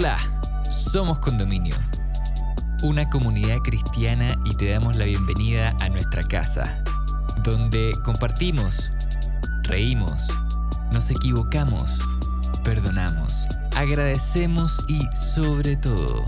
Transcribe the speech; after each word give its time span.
Hola, 0.00 0.18
somos 0.70 1.18
Condominio, 1.18 1.76
una 2.82 3.10
comunidad 3.10 3.58
cristiana 3.58 4.34
y 4.46 4.54
te 4.54 4.70
damos 4.70 4.96
la 4.96 5.04
bienvenida 5.04 5.76
a 5.78 5.90
nuestra 5.90 6.22
casa, 6.22 6.82
donde 7.44 7.92
compartimos, 8.02 8.90
reímos, 9.64 10.28
nos 10.90 11.10
equivocamos, 11.10 11.98
perdonamos, 12.64 13.46
agradecemos 13.76 14.82
y 14.88 15.02
sobre 15.14 15.76
todo, 15.76 16.24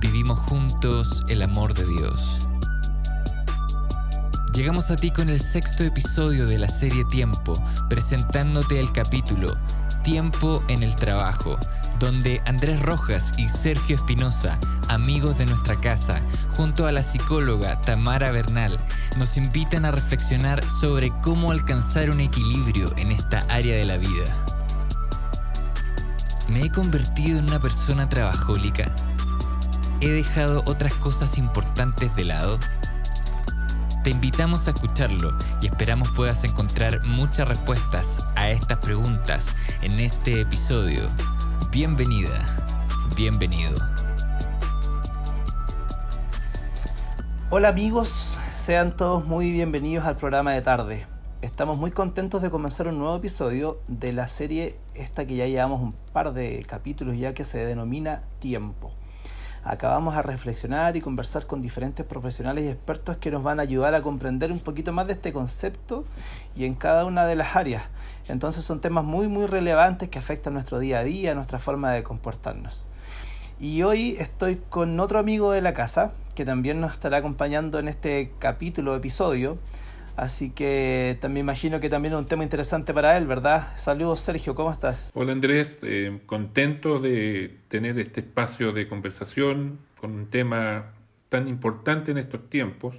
vivimos 0.00 0.40
juntos 0.40 1.22
el 1.28 1.42
amor 1.42 1.74
de 1.74 1.86
Dios. 1.86 2.40
Llegamos 4.52 4.90
a 4.90 4.96
ti 4.96 5.12
con 5.12 5.30
el 5.30 5.40
sexto 5.40 5.84
episodio 5.84 6.44
de 6.44 6.58
la 6.58 6.66
serie 6.66 7.04
Tiempo, 7.04 7.54
presentándote 7.88 8.80
el 8.80 8.90
capítulo 8.90 9.56
Tiempo 10.02 10.64
en 10.66 10.82
el 10.82 10.96
Trabajo, 10.96 11.56
donde 12.00 12.42
Andrés 12.46 12.80
Rojas 12.80 13.30
y 13.36 13.46
Sergio 13.48 13.96
Espinosa, 13.96 14.58
amigos 14.88 15.36
de 15.36 15.44
nuestra 15.44 15.78
casa, 15.78 16.20
junto 16.50 16.86
a 16.86 16.92
la 16.92 17.02
psicóloga 17.02 17.78
Tamara 17.82 18.32
Bernal, 18.32 18.78
nos 19.18 19.36
invitan 19.36 19.84
a 19.84 19.90
reflexionar 19.90 20.64
sobre 20.70 21.12
cómo 21.20 21.52
alcanzar 21.52 22.10
un 22.10 22.20
equilibrio 22.20 22.90
en 22.96 23.12
esta 23.12 23.40
área 23.50 23.76
de 23.76 23.84
la 23.84 23.98
vida. 23.98 24.46
¿Me 26.48 26.62
he 26.62 26.70
convertido 26.72 27.38
en 27.38 27.44
una 27.44 27.60
persona 27.60 28.08
trabajólica? 28.08 28.90
¿He 30.00 30.08
dejado 30.08 30.62
otras 30.64 30.94
cosas 30.94 31.36
importantes 31.36 32.16
de 32.16 32.24
lado? 32.24 32.58
Te 34.02 34.10
invitamos 34.10 34.66
a 34.66 34.70
escucharlo 34.70 35.36
y 35.60 35.66
esperamos 35.66 36.10
puedas 36.12 36.42
encontrar 36.44 37.04
muchas 37.04 37.46
respuestas 37.46 38.24
a 38.36 38.48
estas 38.48 38.78
preguntas 38.78 39.54
en 39.82 40.00
este 40.00 40.40
episodio. 40.40 41.10
Bienvenida, 41.68 42.44
bienvenido. 43.14 43.76
Hola 47.50 47.68
amigos, 47.68 48.38
sean 48.56 48.96
todos 48.96 49.24
muy 49.24 49.52
bienvenidos 49.52 50.04
al 50.04 50.16
programa 50.16 50.52
de 50.52 50.62
tarde. 50.62 51.06
Estamos 51.42 51.78
muy 51.78 51.92
contentos 51.92 52.42
de 52.42 52.50
comenzar 52.50 52.88
un 52.88 52.98
nuevo 52.98 53.14
episodio 53.14 53.80
de 53.86 54.12
la 54.12 54.26
serie 54.26 54.78
esta 54.94 55.26
que 55.26 55.36
ya 55.36 55.46
llevamos 55.46 55.80
un 55.80 55.92
par 56.12 56.32
de 56.32 56.64
capítulos 56.66 57.16
ya 57.16 57.34
que 57.34 57.44
se 57.44 57.64
denomina 57.64 58.22
Tiempo. 58.40 58.92
Acá 59.62 59.88
vamos 59.88 60.14
a 60.14 60.22
reflexionar 60.22 60.96
y 60.96 61.02
conversar 61.02 61.46
con 61.46 61.60
diferentes 61.60 62.06
profesionales 62.06 62.64
y 62.64 62.68
expertos 62.68 63.18
que 63.18 63.30
nos 63.30 63.42
van 63.42 63.60
a 63.60 63.62
ayudar 63.62 63.94
a 63.94 64.00
comprender 64.00 64.50
un 64.52 64.60
poquito 64.60 64.92
más 64.92 65.06
de 65.06 65.12
este 65.12 65.34
concepto 65.34 66.04
y 66.56 66.64
en 66.64 66.74
cada 66.74 67.04
una 67.04 67.26
de 67.26 67.36
las 67.36 67.56
áreas. 67.56 67.82
Entonces 68.28 68.64
son 68.64 68.80
temas 68.80 69.04
muy 69.04 69.28
muy 69.28 69.46
relevantes 69.46 70.08
que 70.08 70.18
afectan 70.18 70.54
nuestro 70.54 70.78
día 70.78 71.00
a 71.00 71.04
día, 71.04 71.34
nuestra 71.34 71.58
forma 71.58 71.92
de 71.92 72.02
comportarnos. 72.02 72.88
Y 73.60 73.82
hoy 73.82 74.16
estoy 74.18 74.56
con 74.56 74.98
otro 74.98 75.18
amigo 75.18 75.52
de 75.52 75.60
la 75.60 75.74
casa 75.74 76.12
que 76.34 76.46
también 76.46 76.80
nos 76.80 76.92
estará 76.92 77.18
acompañando 77.18 77.78
en 77.78 77.88
este 77.88 78.32
capítulo, 78.38 78.96
episodio. 78.96 79.58
Así 80.20 80.50
que 80.50 81.16
también 81.22 81.46
imagino 81.46 81.80
que 81.80 81.88
también 81.88 82.12
es 82.12 82.20
un 82.20 82.26
tema 82.26 82.42
interesante 82.42 82.92
para 82.92 83.16
él, 83.16 83.26
¿verdad? 83.26 83.72
Saludos 83.76 84.20
Sergio, 84.20 84.54
¿cómo 84.54 84.70
estás? 84.70 85.10
Hola 85.14 85.32
Andrés, 85.32 85.78
eh, 85.82 86.20
contento 86.26 86.98
de 86.98 87.56
tener 87.68 87.98
este 87.98 88.20
espacio 88.20 88.72
de 88.72 88.86
conversación 88.86 89.78
con 89.98 90.12
un 90.12 90.26
tema 90.26 90.92
tan 91.30 91.48
importante 91.48 92.10
en 92.10 92.18
estos 92.18 92.50
tiempos, 92.50 92.96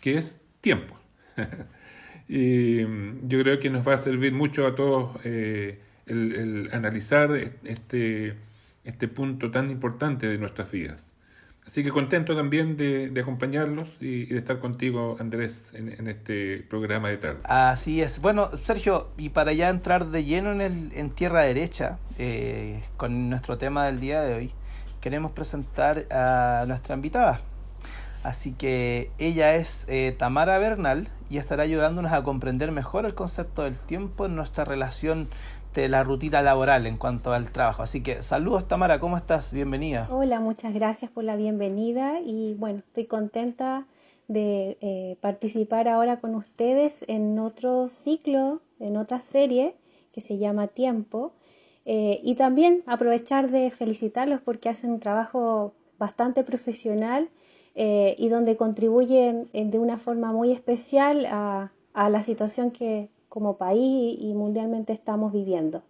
que 0.00 0.16
es 0.16 0.40
tiempo. 0.60 0.96
y 2.28 2.84
mm, 2.84 3.26
yo 3.26 3.40
creo 3.40 3.58
que 3.58 3.68
nos 3.68 3.86
va 3.86 3.94
a 3.94 3.98
servir 3.98 4.32
mucho 4.32 4.64
a 4.64 4.76
todos 4.76 5.16
eh, 5.24 5.80
el, 6.06 6.32
el, 6.32 6.70
analizar 6.72 7.32
este, 7.64 8.36
este 8.84 9.08
punto 9.08 9.50
tan 9.50 9.68
importante 9.68 10.28
de 10.28 10.38
nuestras 10.38 10.70
vidas. 10.70 11.11
Así 11.72 11.82
que 11.82 11.90
contento 11.90 12.36
también 12.36 12.76
de, 12.76 13.18
acompañarlos 13.18 13.88
y, 13.98 14.26
de 14.26 14.36
estar 14.36 14.58
contigo, 14.58 15.16
Andrés, 15.18 15.70
en, 15.72 16.06
este 16.06 16.58
programa 16.68 17.08
de 17.08 17.16
tarde. 17.16 17.38
Así 17.44 18.02
es. 18.02 18.20
Bueno, 18.20 18.50
Sergio, 18.58 19.08
y 19.16 19.30
para 19.30 19.54
ya 19.54 19.70
entrar 19.70 20.08
de 20.08 20.22
lleno 20.22 20.52
en, 20.52 20.60
el, 20.60 20.92
en 20.94 21.08
tierra 21.08 21.44
derecha, 21.44 21.96
eh, 22.18 22.82
con 22.98 23.30
nuestro 23.30 23.56
tema 23.56 23.86
del 23.86 24.00
día 24.00 24.20
de 24.20 24.34
hoy, 24.34 24.52
queremos 25.00 25.32
presentar 25.32 26.04
a 26.12 26.66
nuestra 26.68 26.94
invitada. 26.94 27.40
Así 28.22 28.52
que 28.52 29.10
ella 29.16 29.54
es 29.54 29.86
eh, 29.88 30.14
Tamara 30.18 30.58
Bernal 30.58 31.08
y 31.30 31.38
estará 31.38 31.62
ayudándonos 31.62 32.12
a 32.12 32.22
comprender 32.22 32.70
mejor 32.70 33.06
el 33.06 33.14
concepto 33.14 33.62
del 33.62 33.78
tiempo 33.78 34.26
en 34.26 34.36
nuestra 34.36 34.66
relación 34.66 35.30
de 35.74 35.88
la 35.88 36.04
rutina 36.04 36.42
laboral 36.42 36.86
en 36.86 36.96
cuanto 36.96 37.32
al 37.32 37.50
trabajo. 37.50 37.82
Así 37.82 38.02
que 38.02 38.22
saludos 38.22 38.68
Tamara, 38.68 39.00
¿cómo 39.00 39.16
estás? 39.16 39.52
Bienvenida. 39.52 40.08
Hola, 40.10 40.40
muchas 40.40 40.74
gracias 40.74 41.10
por 41.10 41.24
la 41.24 41.36
bienvenida 41.36 42.20
y 42.20 42.54
bueno, 42.54 42.80
estoy 42.80 43.06
contenta 43.06 43.86
de 44.28 44.76
eh, 44.80 45.16
participar 45.20 45.88
ahora 45.88 46.20
con 46.20 46.34
ustedes 46.34 47.04
en 47.08 47.38
otro 47.38 47.88
ciclo, 47.88 48.60
en 48.80 48.96
otra 48.96 49.22
serie 49.22 49.76
que 50.12 50.20
se 50.20 50.38
llama 50.38 50.68
Tiempo. 50.68 51.32
Eh, 51.84 52.20
y 52.22 52.36
también 52.36 52.82
aprovechar 52.86 53.50
de 53.50 53.70
felicitarlos 53.70 54.40
porque 54.40 54.68
hacen 54.68 54.92
un 54.92 55.00
trabajo 55.00 55.74
bastante 55.98 56.44
profesional 56.44 57.30
eh, 57.74 58.14
y 58.18 58.28
donde 58.28 58.56
contribuyen 58.56 59.48
de 59.52 59.78
una 59.78 59.98
forma 59.98 60.32
muy 60.32 60.52
especial 60.52 61.26
a 61.26 62.08
la 62.08 62.22
situación 62.22 62.70
que 62.70 63.08
como 63.32 63.56
país 63.56 64.18
y 64.20 64.34
mundialmente 64.34 64.92
estamos 64.92 65.32
viviendo. 65.32 65.82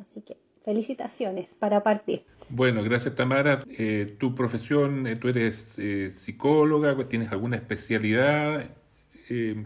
Así 0.00 0.22
que 0.22 0.38
felicitaciones 0.64 1.52
para 1.52 1.82
partir. 1.82 2.22
Bueno, 2.48 2.82
gracias 2.82 3.14
Tamara. 3.14 3.60
Eh, 3.78 4.16
tu 4.18 4.34
profesión, 4.34 5.06
eh, 5.06 5.16
tú 5.16 5.28
eres 5.28 5.78
eh, 5.78 6.10
psicóloga, 6.10 6.96
tienes 7.06 7.32
alguna 7.32 7.56
especialidad. 7.56 8.64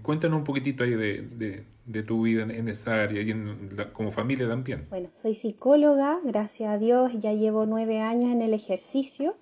cuéntanos 0.03 0.39
un 0.39 0.45
poquitito 0.45 0.83
ahí 0.83 0.95
de, 0.95 1.65
de, 1.87 2.03
tu 2.03 2.23
vida 2.23 2.43
en, 2.43 2.69
esa 2.69 3.05
área 3.05 3.23
y 3.23 3.31
en 3.31 3.77
como 3.93 4.11
familia 4.11 4.49
también. 4.49 4.89
Bueno, 4.91 5.09
soy 5.13 5.37
psicóloga, 5.37 6.19
gracias 6.25 6.69
a 6.69 6.79
Dios, 6.79 7.13
ya 7.21 7.33
llevo 7.33 7.65
nueve 7.65 8.01
años 8.01 8.33
en 8.33 8.43
el 8.43 8.55
ejercicio. 8.55 9.37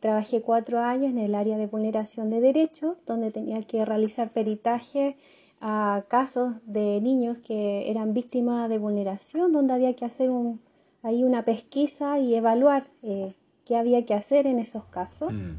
trabajé 0.00 0.42
cuatro 0.42 0.80
años 0.80 1.10
en 1.10 1.18
el 1.18 1.34
área 1.34 1.56
de 1.56 1.66
vulneración 1.66 2.28
de 2.28 2.40
derechos, 2.42 2.98
donde 3.06 3.30
tenía 3.30 3.62
que 3.62 3.82
realizar 3.86 4.30
peritaje 4.34 5.16
a 5.60 6.04
casos 6.08 6.54
de 6.64 7.00
niños 7.00 7.38
que 7.38 7.90
eran 7.90 8.14
víctimas 8.14 8.68
de 8.68 8.78
vulneración, 8.78 9.52
donde 9.52 9.74
había 9.74 9.94
que 9.94 10.06
hacer 10.06 10.30
un, 10.30 10.60
ahí 11.02 11.22
una 11.22 11.44
pesquisa 11.44 12.18
y 12.18 12.34
evaluar 12.34 12.84
eh, 13.02 13.34
qué 13.66 13.76
había 13.76 14.04
que 14.06 14.14
hacer 14.14 14.46
en 14.46 14.58
esos 14.58 14.84
casos. 14.84 15.32
Mm. 15.32 15.58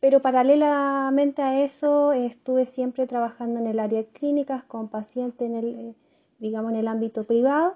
Pero 0.00 0.20
paralelamente 0.20 1.42
a 1.42 1.62
eso 1.62 2.12
estuve 2.12 2.64
siempre 2.66 3.06
trabajando 3.06 3.60
en 3.60 3.66
el 3.66 3.78
área 3.78 4.00
de 4.00 4.06
clínicas 4.06 4.64
con 4.64 4.88
pacientes 4.88 5.46
en 5.46 5.54
el, 5.54 5.66
eh, 5.66 5.94
digamos, 6.38 6.72
en 6.72 6.78
el 6.78 6.88
ámbito 6.88 7.24
privado. 7.24 7.74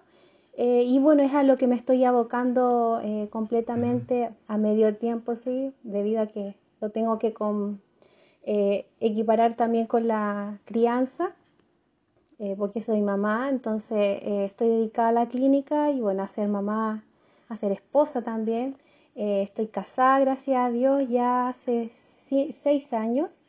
Eh, 0.56 0.84
y 0.87 0.98
bueno, 0.98 1.22
es 1.22 1.34
a 1.34 1.43
lo 1.43 1.58
que 1.58 1.66
me 1.66 1.76
estoy 1.76 2.04
abocando 2.04 3.03
completamente 3.28 4.31
a 4.48 4.56
medio 4.56 4.97
tiempo, 4.97 5.37
sí, 5.37 5.75
debido 5.82 6.22
a 6.22 6.26
que 6.26 6.56
lo 6.81 6.88
tengo 6.88 7.19
que 7.19 7.34
equiparar 9.00 9.54
también 9.54 9.87
con 9.87 10.08
la 10.08 10.58
crianza 10.64 11.34
eh, 12.39 12.55
porque 12.59 12.81
soy 12.83 13.01
mamá, 13.01 13.49
entonces 13.49 14.21
eh, 14.23 14.45
estoy 14.45 14.69
dedicada 14.69 15.09
a 15.09 15.13
la 15.13 15.27
clínica 15.29 15.91
y 15.91 16.01
bueno, 16.01 16.23
a 16.23 16.29
ser 16.29 16.49
mamá, 16.49 17.03
a 17.49 17.57
ser 17.57 17.73
esposa 17.73 18.23
también. 18.23 18.77
Eh, 19.15 19.43
estoy 19.43 19.69
casada, 19.69 20.21
gracias 20.21 20.59
a 20.59 20.71
Dios, 20.71 21.09
ya 21.09 21.49
hace 21.49 21.89
seis 21.89 22.93
años 22.93 23.41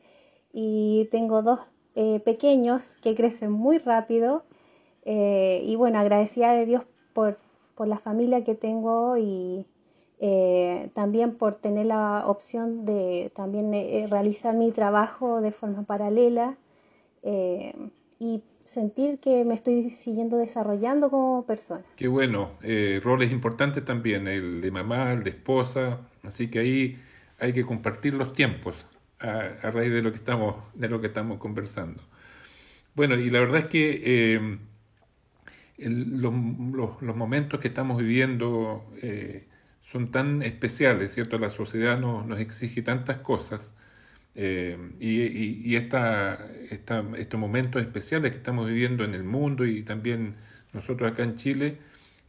y 0.53 1.09
tengo 1.12 1.42
dos 1.42 1.59
pequeños 2.24 3.00
que 3.00 3.16
crecen 3.16 3.52
muy 3.52 3.80
rápido 3.80 4.44
y 5.04 5.75
bueno, 5.75 6.00
agradecida 6.00 6.54
de 6.54 6.66
Dios 6.68 6.83
por, 7.13 7.38
por 7.75 7.88
la 7.88 7.98
familia 7.98 8.44
que 8.44 8.54
tengo 8.54 9.18
y 9.18 9.66
también 10.94 11.36
por 11.36 11.56
tener 11.56 11.88
la 11.88 12.24
opción 12.28 12.86
de 12.86 13.31
también 13.36 13.72
realizar 14.10 14.56
mi 14.56 14.72
trabajo 14.72 15.42
de 15.42 15.51
forma 15.51 15.83
paralela 15.83 16.56
y 18.19 18.44
sentir 18.68 19.19
que 19.19 19.46
me 19.46 19.56
estoy 19.56 19.90
siguiendo 19.90 20.38
desarrollando 20.38 21.10
como 21.10 21.46
persona. 21.46 21.84
Qué 21.96 22.08
bueno, 22.08 22.52
eh, 22.62 23.00
roles 23.02 23.31
importantes 23.31 23.84
también, 23.86 24.28
el 24.28 24.62
de 24.62 24.72
mamá, 24.72 25.14
el 25.14 25.24
de 25.24 25.30
esposa, 25.30 26.02
así 26.24 26.50
que 26.50 26.60
ahí 26.60 27.02
hay 27.40 27.54
que 27.54 27.66
compartir 27.66 28.14
los 28.14 28.34
tiempos 28.34 28.86
a, 29.19 29.72
raíz 29.72 29.92
de 29.92 30.02
lo 30.02 30.12
que 30.12 30.18
estamos, 30.18 30.62
de 30.75 30.90
lo 30.90 31.00
que 31.00 31.08
estamos 31.08 31.40
conversando. 31.40 32.04
Bueno, 32.94 33.16
y 33.16 33.30
la 33.30 33.40
verdad 33.40 33.62
es 33.62 33.68
que 33.68 34.02
eh, 34.04 34.58
los, 35.78 36.34
momentos 36.34 37.62
que 37.62 37.69
estamos 37.69 37.98
viviendo 37.98 38.86
eh, 39.02 39.48
son 39.81 40.12
tan 40.12 40.42
especiales, 40.42 41.14
¿cierto? 41.14 41.40
La 41.40 41.52
sociedad 41.52 41.98
nos 42.00 42.40
exige 42.40 42.81
tantas 42.81 43.18
cosas 43.18 43.75
eh, 44.39 44.78
y, 45.00 45.75
esta, 45.75 46.48
estos 46.69 47.39
momentos 47.39 47.81
especiales 47.81 48.31
que 48.31 48.38
estamos 48.38 48.68
viviendo 48.68 49.04
en 49.04 49.16
el 49.16 49.24
mundo 49.24 49.66
y 49.66 49.81
también 49.81 50.36
nosotros 50.74 51.12
acá 51.12 51.24
en 51.24 51.36
Chile 51.36 51.80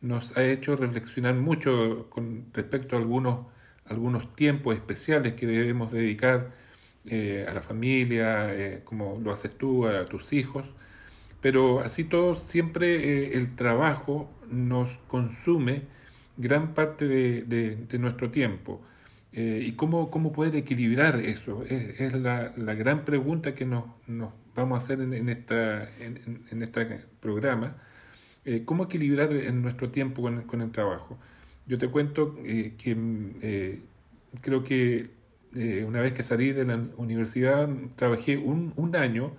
nos 0.00 0.36
ha 0.38 0.44
hecho 0.44 0.74
reflexionar 0.74 1.34
mucho 1.34 2.08
con 2.08 2.46
respecto 2.54 2.96
a 2.96 2.98
algunos, 2.98 3.46
algunos 3.84 4.34
tiempos 4.34 4.74
especiales 4.74 5.34
que 5.34 5.46
debemos 5.46 5.92
dedicar 5.92 6.50
eh, 7.04 7.46
a 7.46 7.52
la 7.52 7.60
familia, 7.60 8.54
eh, 8.54 8.80
como 8.84 9.20
lo 9.22 9.30
haces 9.30 9.52
tú, 9.58 9.86
a 9.86 10.06
tus 10.06 10.32
hijos. 10.32 10.64
Pero 11.42 11.80
así 11.80 12.04
todo, 12.04 12.34
siempre 12.34 13.36
el 13.36 13.54
trabajo 13.54 14.30
nos 14.50 14.98
consume 15.08 15.82
gran 16.38 16.72
parte 16.72 17.06
de, 17.06 17.98
nuestro 17.98 18.30
tiempo. 18.30 18.80
¿Y 19.32 19.72
cómo, 19.72 20.10
cómo 20.10 20.32
poder 20.32 20.56
equilibrar 20.56 21.16
eso? 21.20 21.62
Es, 21.64 22.12
la, 22.14 22.52
la, 22.56 22.74
gran 22.74 23.04
pregunta 23.04 23.54
que 23.54 23.66
nos, 23.66 23.84
nos 24.06 24.32
vamos 24.54 24.80
a 24.80 24.84
hacer 24.84 25.00
en, 25.00 25.28
esta, 25.28 25.84
en, 26.00 26.44
en 26.50 26.62
este 26.62 27.02
programa. 27.20 27.76
¿Cómo 28.64 28.84
equilibrar 28.84 29.30
en 29.32 29.62
nuestro 29.62 29.90
tiempo 29.90 30.22
con, 30.22 30.42
con 30.42 30.62
el 30.62 30.72
trabajo? 30.72 31.18
Yo 31.66 31.78
te 31.78 31.88
cuento 31.88 32.36
que 32.42 33.82
creo 34.40 34.64
que 34.64 35.10
eh, 35.56 35.84
una 35.86 36.00
vez 36.00 36.12
que 36.12 36.22
salí 36.22 36.52
de 36.52 36.64
la 36.64 36.76
universidad, 36.96 37.68
trabajé 37.96 38.36
un, 38.36 38.72
un, 38.76 38.96
año 38.96 39.32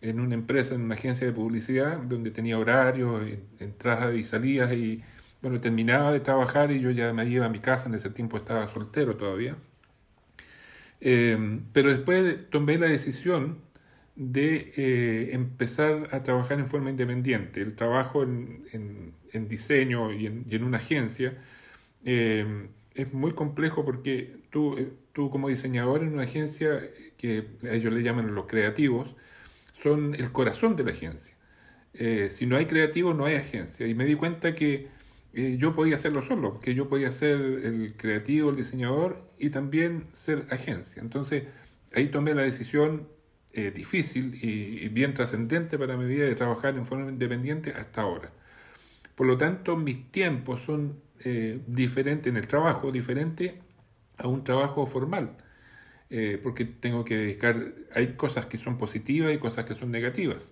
en 0.00 0.20
una 0.20 0.34
empresa, 0.34 0.74
en 0.74 0.82
una 0.82 0.94
agencia 0.94 1.26
de 1.26 1.32
publicidad, 1.32 1.98
donde 1.98 2.30
tenía 2.30 2.58
horarios, 2.58 3.22
entradas 3.60 4.14
y 4.14 4.24
salidas, 4.24 4.72
y 4.72 5.02
bueno, 5.44 5.60
terminaba 5.60 6.12
de 6.12 6.20
trabajar 6.20 6.72
y 6.72 6.80
yo 6.80 6.90
ya 6.90 7.12
me 7.12 7.28
iba 7.28 7.46
a 7.46 7.48
mi 7.48 7.60
casa, 7.60 7.88
en 7.88 7.94
ese 7.94 8.10
tiempo 8.10 8.36
estaba 8.36 8.66
soltero 8.66 9.16
todavía. 9.16 9.56
Eh, 11.00 11.60
pero 11.72 11.90
después 11.90 12.50
tomé 12.50 12.78
la 12.78 12.86
decisión 12.86 13.58
de 14.16 14.72
eh, 14.76 15.30
empezar 15.34 16.08
a 16.12 16.22
trabajar 16.22 16.58
en 16.58 16.66
forma 16.66 16.90
independiente. 16.90 17.60
El 17.60 17.76
trabajo 17.76 18.22
en, 18.22 18.64
en, 19.32 19.48
diseño 19.48 20.12
y 20.12 20.26
en, 20.26 20.46
y 20.48 20.56
en, 20.56 20.64
una 20.64 20.78
agencia 20.78 21.36
es 22.04 23.12
muy 23.12 23.32
complejo 23.32 23.84
porque 23.84 24.36
tú 24.50 24.76
tú 25.14 25.30
como 25.30 25.48
diseñador 25.48 26.02
en 26.02 26.12
una 26.12 26.24
agencia 26.24 26.78
que 27.16 27.46
ellos 27.62 27.92
le 27.92 28.02
llaman 28.02 28.34
los 28.34 28.46
creativos, 28.46 29.14
son 29.82 30.14
el 30.14 30.30
corazón 30.32 30.76
de 30.76 30.84
la 30.84 30.90
agencia. 30.90 31.34
Eh, 31.94 32.28
si 32.30 32.46
no 32.46 32.56
hay 32.56 32.66
creativos, 32.66 33.16
no 33.16 33.24
hay 33.24 33.36
agencia. 33.36 33.86
Y 33.86 33.94
me 33.94 34.04
di 34.04 34.16
cuenta 34.16 34.54
que 34.54 34.88
eh, 35.34 35.56
yo 35.58 35.74
podía 35.74 35.96
hacerlo 35.96 36.22
solo, 36.22 36.60
que 36.60 36.74
yo 36.74 36.88
podía 36.88 37.10
ser 37.12 37.38
el 37.38 37.94
creativo, 37.96 38.50
el 38.50 38.56
diseñador 38.56 39.28
y 39.38 39.50
también 39.50 40.06
ser 40.12 40.46
agencia. 40.50 41.02
Entonces 41.02 41.44
ahí 41.94 42.08
tomé 42.08 42.34
la 42.34 42.42
decisión 42.42 43.08
eh, 43.52 43.70
difícil 43.70 44.34
y, 44.42 44.88
bien 44.88 45.14
trascendente 45.14 45.78
para 45.78 45.96
mi 45.96 46.06
vida 46.06 46.24
de 46.24 46.34
trabajar 46.34 46.76
en 46.76 46.86
forma 46.86 47.10
independiente 47.10 47.70
hasta 47.70 48.02
ahora. 48.02 48.32
Por 49.14 49.26
lo 49.26 49.38
tanto, 49.38 49.76
mis 49.76 50.10
tiempos 50.10 50.62
son 50.62 51.02
diferentes 51.66 52.30
en 52.30 52.36
el 52.36 52.46
trabajo, 52.46 52.92
diferentes 52.92 53.54
a 54.18 54.28
un 54.28 54.44
trabajo 54.44 54.86
formal, 54.86 55.36
eh, 56.10 56.38
porque 56.42 56.64
tengo 56.64 57.04
que 57.04 57.16
dedicar, 57.16 57.74
hay 57.94 58.14
cosas 58.14 58.46
que 58.46 58.56
son 58.56 58.78
positivas 58.78 59.34
y 59.34 59.38
cosas 59.38 59.64
que 59.64 59.74
son 59.74 59.90
negativas. 59.90 60.50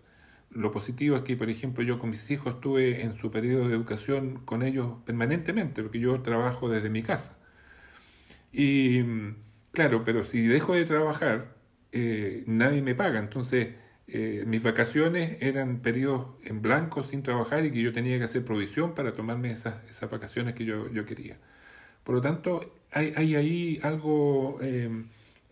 Lo 0.55 0.71
positivo 0.71 1.17
es 1.17 1.23
que, 1.23 1.37
por 1.37 1.51
ejemplo, 1.51 1.83
yo 1.83 1.99
con 1.99 2.11
mis 2.11 2.31
hijos 2.31 2.55
estuve 2.55 3.03
en 3.03 3.17
su 3.17 3.31
periodo 3.31 3.69
de 3.69 3.75
educación 3.75 4.37
con 4.45 4.63
ellos 4.63 4.97
permanentemente, 5.07 5.83
porque 5.83 6.01
yo 6.01 6.21
trabajo 6.23 6.69
desde 6.69 6.91
mi 6.91 7.03
casa. 7.03 7.39
Y 8.53 9.03
claro, 9.73 10.05
pero 10.05 10.25
si 10.25 10.47
dejo 10.47 10.75
de 10.75 10.85
trabajar, 10.85 11.57
eh, 11.93 12.45
nadie 12.47 12.83
me 12.83 12.95
paga. 12.95 13.19
Entonces, 13.19 13.69
eh, 14.09 14.45
mis 14.47 14.63
vacaciones 14.63 15.41
eran 15.43 15.81
periodos 15.81 16.37
en 16.45 16.61
blanco 16.63 17.03
sin 17.05 17.23
trabajar 17.23 17.65
y 17.65 17.71
que 17.73 17.81
yo 17.83 17.93
tenía 17.93 18.19
que 18.19 18.25
hacer 18.25 18.45
provisión 18.45 18.95
para 18.95 19.13
tomarme 19.15 19.51
esas, 19.53 19.85
esas 19.91 20.11
vacaciones 20.11 20.55
que 20.55 20.65
yo, 20.65 20.91
yo 20.91 21.07
quería. 21.07 21.39
Por 22.05 22.17
lo 22.17 22.21
tanto, 22.21 22.75
hay, 22.91 23.13
hay 23.17 23.37
ahí 23.37 23.81
algo 23.83 24.59
em, 24.61 25.09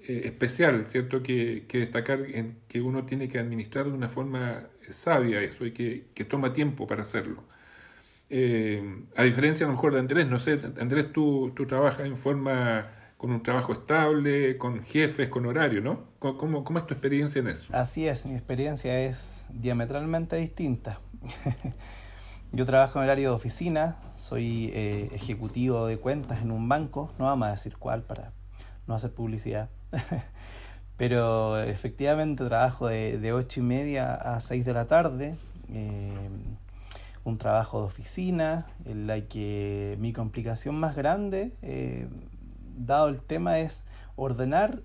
eh, 0.08 0.23
especial, 0.25 0.85
¿cierto? 0.87 1.23
Que, 1.23 1.64
que, 1.69 1.79
destacar 1.79 2.20
en 2.32 2.58
que 2.69 2.81
uno 2.81 3.06
tiene 3.06 3.29
que 3.29 3.38
administrar 3.38 3.87
de 3.87 3.93
una 3.93 4.08
forma 4.08 4.69
sabia 4.82 5.41
eso 5.43 5.67
y 5.67 5.73
que, 5.73 6.06
que 6.15 6.25
toma 6.25 6.53
tiempo 6.53 6.87
para 6.87 7.03
hacerlo. 7.03 7.44
Em, 8.29 9.06
a 9.17 9.25
diferencia 9.25 9.67
a 9.67 9.69
lo 9.69 9.75
mejor 9.75 9.93
de 9.93 10.00
Andrés, 10.00 10.27
no 10.29 10.38
sé, 10.38 10.61
Andrés, 10.81 11.12
tú, 11.12 11.53
tú 11.56 11.67
trabajas 11.67 12.06
en 12.06 12.17
forma 12.17 12.88
con 13.17 13.32
un 13.32 13.43
trabajo 13.43 13.73
estable, 13.73 14.56
con 14.56 14.82
jefes, 14.82 15.29
con 15.29 15.44
horario, 15.44 15.82
¿no? 15.82 16.05
¿Cómo, 16.21 16.65
¿Cómo, 16.65 16.79
es 16.79 16.87
tu 16.87 16.94
experiencia 16.94 17.41
en 17.41 17.49
eso? 17.49 17.67
Así 17.71 18.06
es, 18.09 18.25
mi 18.25 18.35
experiencia 18.35 18.99
es 19.00 19.44
diametralmente 19.50 20.37
distinta. 20.37 21.00
Yo 22.53 22.65
trabajo 22.65 22.99
en 22.99 23.05
el 23.05 23.11
área 23.11 23.29
de 23.29 23.35
oficina, 23.35 23.97
soy 24.17 24.71
eh, 24.73 25.11
ejecutivo 25.12 25.87
de 25.87 25.99
cuentas 25.99 26.41
en 26.41 26.50
un 26.50 26.69
banco, 26.69 27.12
no 27.19 27.27
vamos 27.27 27.49
a 27.49 27.50
decir 27.50 27.77
cuál 27.77 28.03
para 28.03 28.32
no 28.87 28.94
hacer 28.94 29.12
publicidad, 29.12 29.69
pero 31.00 31.58
efectivamente 31.58 32.44
trabajo 32.44 32.88
de, 32.88 33.17
de 33.17 33.32
8 33.32 33.61
y 33.61 33.62
media 33.62 34.12
a 34.12 34.38
6 34.38 34.67
de 34.67 34.75
la 34.75 34.85
tarde, 34.85 35.35
eh, 35.73 36.29
un 37.25 37.38
trabajo 37.38 37.81
de 37.81 37.87
oficina 37.87 38.67
en 38.85 39.06
la 39.06 39.19
que 39.23 39.97
mi 39.99 40.12
complicación 40.12 40.75
más 40.79 40.94
grande, 40.94 41.55
eh, 41.62 42.06
dado 42.76 43.08
el 43.08 43.23
tema, 43.23 43.61
es 43.61 43.87
ordenar 44.14 44.82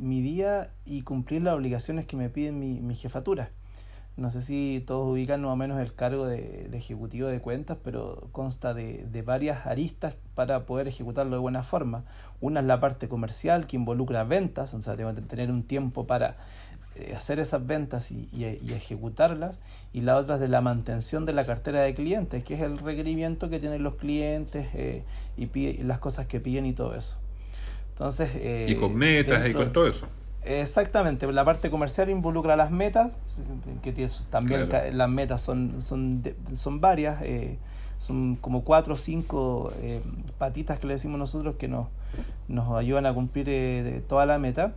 mi 0.00 0.20
día 0.20 0.72
y 0.84 1.02
cumplir 1.02 1.44
las 1.44 1.54
obligaciones 1.54 2.06
que 2.06 2.16
me 2.16 2.28
piden 2.28 2.58
mi, 2.58 2.80
mi 2.80 2.96
jefatura. 2.96 3.52
No 4.16 4.30
sé 4.30 4.42
si 4.42 4.82
todos 4.86 5.10
ubican 5.10 5.40
más 5.40 5.52
o 5.52 5.56
menos 5.56 5.80
el 5.80 5.94
cargo 5.94 6.26
de, 6.26 6.68
ejecutivo 6.74 7.28
de 7.28 7.40
cuentas, 7.40 7.78
pero 7.82 8.28
consta 8.30 8.74
de, 8.74 9.22
varias 9.24 9.66
aristas 9.66 10.16
para 10.34 10.66
poder 10.66 10.86
ejecutarlo 10.86 11.32
de 11.32 11.38
buena 11.38 11.62
forma. 11.62 12.04
Una 12.40 12.60
es 12.60 12.66
la 12.66 12.78
parte 12.78 13.08
comercial 13.08 13.66
que 13.66 13.76
involucra 13.76 14.24
ventas, 14.24 14.74
o 14.74 14.82
sea, 14.82 14.96
tengo 14.96 15.14
que 15.14 15.22
tener 15.22 15.50
un 15.50 15.62
tiempo 15.62 16.06
para 16.06 16.36
eh, 16.96 17.14
hacer 17.16 17.38
esas 17.40 17.66
ventas 17.66 18.12
y, 18.12 18.28
ejecutarlas. 18.74 19.62
Y 19.94 20.02
la 20.02 20.18
otra 20.18 20.34
es 20.34 20.40
de 20.42 20.48
la 20.48 20.60
mantención 20.60 21.24
de 21.24 21.32
la 21.32 21.46
cartera 21.46 21.80
de 21.80 21.94
clientes, 21.94 22.44
que 22.44 22.54
es 22.54 22.60
el 22.60 22.78
requerimiento 22.78 23.48
que 23.48 23.60
tienen 23.60 23.82
los 23.82 23.94
clientes 23.94 24.68
eh, 24.74 25.04
y, 25.38 25.82
las 25.84 26.00
cosas 26.00 26.26
que 26.26 26.38
piden 26.38 26.66
y 26.66 26.74
todo 26.74 26.94
eso. 26.94 27.16
Entonces, 27.92 28.30
eh, 28.34 28.66
y 28.68 28.74
con 28.76 28.94
metas 28.94 29.48
y 29.48 29.54
con 29.54 29.72
todo 29.72 29.88
eso. 29.88 30.06
Exactamente, 30.44 31.30
la 31.30 31.44
parte 31.44 31.70
comercial 31.70 32.10
involucra 32.10 32.56
las 32.56 32.70
metas, 32.70 33.18
que 33.82 34.08
también 34.28 34.68
las 34.92 35.08
metas 35.08 35.40
son, 35.40 35.80
son, 35.80 36.22
son 36.52 36.80
varias, 36.80 37.22
eh, 37.22 37.58
son 37.98 38.34
como 38.36 38.64
cuatro 38.64 38.94
o 38.94 38.96
cinco 38.96 39.72
eh, 39.82 40.02
patitas 40.38 40.80
que 40.80 40.88
le 40.88 40.94
decimos 40.94 41.18
nosotros 41.18 41.54
que 41.56 41.68
nos, 41.68 41.86
nos 42.48 42.76
ayudan 42.76 43.06
a 43.06 43.14
cumplir 43.14 43.46
eh, 43.48 44.02
toda 44.08 44.26
la 44.26 44.38
meta. 44.38 44.72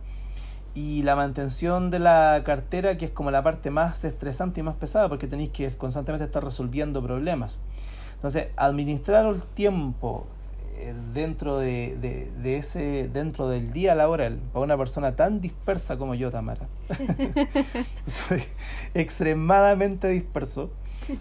Y 0.76 1.02
la 1.04 1.16
mantención 1.16 1.90
de 1.90 1.98
la 1.98 2.42
cartera, 2.44 2.98
que 2.98 3.06
es 3.06 3.10
como 3.10 3.30
la 3.30 3.42
parte 3.42 3.70
más 3.70 4.04
estresante 4.04 4.60
y 4.60 4.62
más 4.62 4.76
pesada, 4.76 5.08
porque 5.08 5.26
tenéis 5.26 5.48
que 5.48 5.68
constantemente 5.70 6.26
estar 6.26 6.44
resolviendo 6.44 7.02
problemas. 7.02 7.60
Entonces, 8.14 8.48
administrar 8.56 9.24
el 9.26 9.42
tiempo 9.42 10.26
dentro 11.12 11.58
de, 11.58 12.30
de, 12.42 12.58
ese 12.58 13.08
dentro 13.12 13.48
del 13.48 13.72
día 13.72 13.94
laboral 13.94 14.38
para 14.52 14.64
una 14.64 14.76
persona 14.76 15.16
tan 15.16 15.40
dispersa 15.40 15.96
como 15.96 16.14
yo 16.14 16.30
Tamara. 16.30 16.68
Soy 18.06 18.42
extremadamente 18.94 20.08
disperso. 20.08 20.70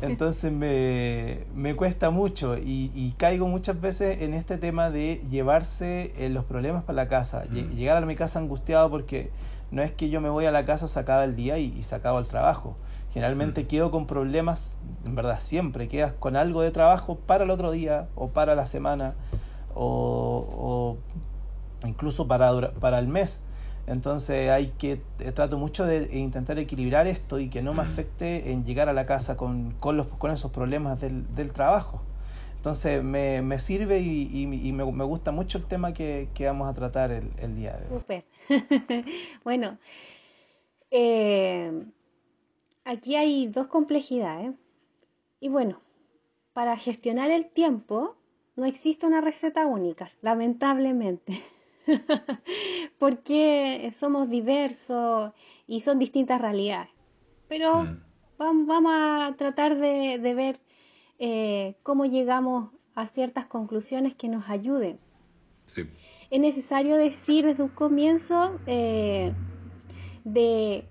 Entonces 0.02 0.52
me, 0.52 1.42
me 1.54 1.76
cuesta 1.76 2.10
mucho 2.10 2.58
y, 2.58 2.92
y, 2.96 3.14
caigo 3.18 3.48
muchas 3.48 3.80
veces 3.80 4.22
en 4.22 4.34
este 4.34 4.58
tema 4.58 4.90
de 4.90 5.22
llevarse 5.30 6.12
eh, 6.18 6.30
los 6.30 6.44
problemas 6.46 6.84
para 6.84 6.96
la 6.96 7.08
casa. 7.08 7.46
Mm. 7.48 7.76
llegar 7.76 8.02
a 8.02 8.06
mi 8.06 8.16
casa 8.16 8.40
angustiado 8.40 8.90
porque 8.90 9.30
no 9.70 9.84
es 9.84 9.92
que 9.92 10.10
yo 10.10 10.22
me 10.22 10.30
voy 10.30 10.48
a 10.48 10.52
la 10.52 10.66
casa, 10.66 10.88
se 10.88 11.00
acaba 11.00 11.24
el 11.24 11.36
día 11.36 11.60
y, 11.60 11.76
y 11.78 11.84
se 11.84 11.94
acaba 11.94 12.20
el 12.20 12.28
trabajo 12.28 12.76
Generalmente 13.16 13.64
mm. 13.64 13.68
quedo 13.68 13.92
con 13.92 14.08
problemas, 14.08 14.78
en 15.06 15.16
verdad 15.16 15.40
siempre 15.40 15.88
quedas 15.88 16.12
con 16.12 16.36
algo 16.36 16.62
de 16.62 16.72
trabajo 16.72 17.16
para 17.16 17.46
el 17.46 17.50
otro 17.50 17.72
día 17.72 18.10
o 18.14 18.28
para 18.28 18.56
la 18.56 18.66
semana 18.66 19.16
o, 19.74 20.98
incluso 21.86 22.28
para, 22.28 22.72
para 22.74 23.00
el 23.00 23.08
mes. 23.08 23.42
Entonces 23.88 24.50
hay 24.50 24.74
que, 24.78 25.02
eh, 25.20 25.32
trato 25.32 25.58
mucho 25.58 25.86
de 25.86 26.10
intentar 26.18 26.60
equilibrar 26.60 27.08
esto 27.08 27.40
y 27.40 27.50
que 27.50 27.62
no 27.62 27.74
me 27.74 27.84
mm. 27.84 27.88
afecte 27.88 28.52
en 28.52 28.66
llegar 28.66 28.90
a 28.90 28.94
la 28.94 29.06
casa 29.06 29.38
con, 29.38 29.72
con, 29.80 29.96
los, 29.96 30.08
con 30.08 30.32
esos 30.32 30.52
problemas 30.52 31.00
del, 31.00 31.34
del 31.36 31.54
trabajo. 31.54 32.02
Entonces 32.58 33.02
me, 33.02 33.42
me 33.42 33.60
sirve 33.60 34.00
y, 34.00 34.30
y, 34.42 34.46
me, 34.74 34.84
me, 34.92 35.04
gusta 35.06 35.32
mucho 35.32 35.58
el 35.58 35.68
tema 35.68 35.94
que, 35.94 36.28
que 36.34 36.48
vamos 36.48 36.68
a 36.68 36.74
tratar 36.74 37.12
el, 37.12 37.32
el, 37.38 37.56
día 37.56 37.78
de 37.78 37.78
hoy. 37.78 38.02
Súper. 38.02 38.26
bueno, 39.46 39.78
eh, 40.92 41.72
aquí 42.86 43.16
hay 43.16 43.48
dos 43.48 43.68
complejidades. 43.68 44.54
Y 45.42 45.50
bueno, 45.50 45.82
para 46.54 46.78
gestionar 46.78 47.32
el 47.32 47.48
tiempo 47.50 48.16
no 48.56 48.66
existe 48.66 49.06
una 49.06 49.20
receta 49.20 49.66
única, 49.66 50.08
lamentablemente. 50.22 51.44
Porque 52.98 53.90
somos 53.94 54.30
diversos 54.30 55.34
y 55.68 55.82
son 55.82 56.00
distintas 56.00 56.40
realidades. 56.40 56.90
Pero 57.50 57.84
mm. 57.84 58.04
vamos, 58.38 58.94
a 58.96 59.36
tratar 59.38 59.78
de, 59.78 60.34
ver 60.34 60.60
eh, 61.20 61.76
cómo 61.84 62.06
llegamos 62.06 62.72
a 62.96 63.06
ciertas 63.06 63.46
conclusiones 63.46 64.14
que 64.14 64.30
nos 64.30 64.50
ayuden. 64.50 65.00
Es 66.30 66.40
necesario 66.40 66.96
decir 66.96 67.46
desde 67.46 67.64
un 67.64 67.70
comienzo 67.70 68.60
eh, 68.66 69.34
de, 70.24 70.88